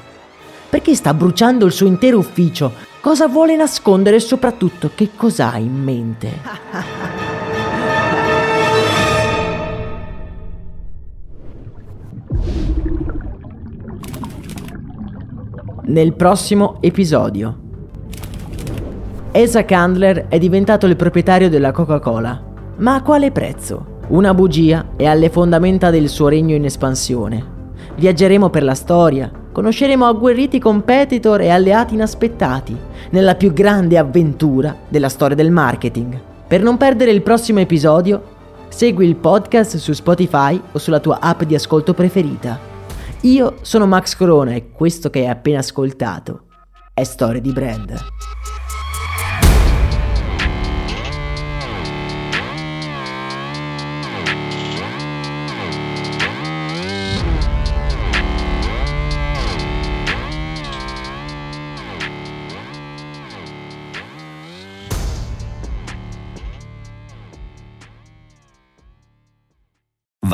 Perché 0.70 0.96
sta 0.96 1.14
bruciando 1.14 1.66
il 1.66 1.74
suo 1.74 1.88
intero 1.88 2.18
ufficio? 2.18 2.72
Cosa 3.02 3.28
vuole 3.28 3.58
nascondere 3.58 4.16
e 4.16 4.22
soprattutto 4.22 4.92
che 4.96 5.10
cosa 5.14 5.52
ha 5.52 5.58
in 5.58 5.74
mente? 5.74 6.40
Nel 15.84 16.14
prossimo 16.14 16.78
episodio. 16.80 17.60
Esa 19.34 19.66
Candler 19.66 20.28
è 20.30 20.40
diventato 20.40 20.86
il 20.86 20.96
proprietario 20.96 21.50
della 21.50 21.74
Coca-Cola. 21.74 22.42
Ma 22.78 22.96
a 22.96 23.02
quale 23.02 23.32
prezzo? 23.32 23.92
una 24.12 24.34
bugia 24.34 24.90
è 24.98 25.06
alle 25.06 25.30
fondamenta 25.30 25.90
del 25.90 26.10
suo 26.10 26.28
regno 26.28 26.54
in 26.54 26.66
espansione. 26.66 27.51
Viaggeremo 28.02 28.50
per 28.50 28.64
la 28.64 28.74
storia, 28.74 29.32
conosceremo 29.52 30.08
agguerriti 30.08 30.58
competitor 30.58 31.40
e 31.40 31.50
alleati 31.50 31.94
inaspettati 31.94 32.76
nella 33.12 33.36
più 33.36 33.54
grande 33.54 33.96
avventura 33.96 34.76
della 34.90 35.08
storia 35.08 35.36
del 35.36 35.52
marketing. 35.52 36.20
Per 36.48 36.64
non 36.64 36.78
perdere 36.78 37.12
il 37.12 37.22
prossimo 37.22 37.60
episodio, 37.60 38.24
segui 38.70 39.06
il 39.06 39.18
podcast 39.18 39.78
su 39.78 39.94
Spotify 39.94 40.60
o 40.72 40.80
sulla 40.80 41.00
tua 41.00 41.20
app 41.20 41.44
di 41.44 41.54
ascolto 41.54 41.94
preferita. 41.94 42.58
Io 43.22 43.58
sono 43.62 43.86
Max 43.86 44.16
Corona 44.16 44.54
e 44.54 44.72
questo 44.72 45.12
che 45.12 45.20
hai 45.20 45.28
appena 45.28 45.60
ascoltato 45.60 46.46
è 46.96 47.04
Storie 47.04 47.40
di 47.40 47.52
Brand. 47.52 47.94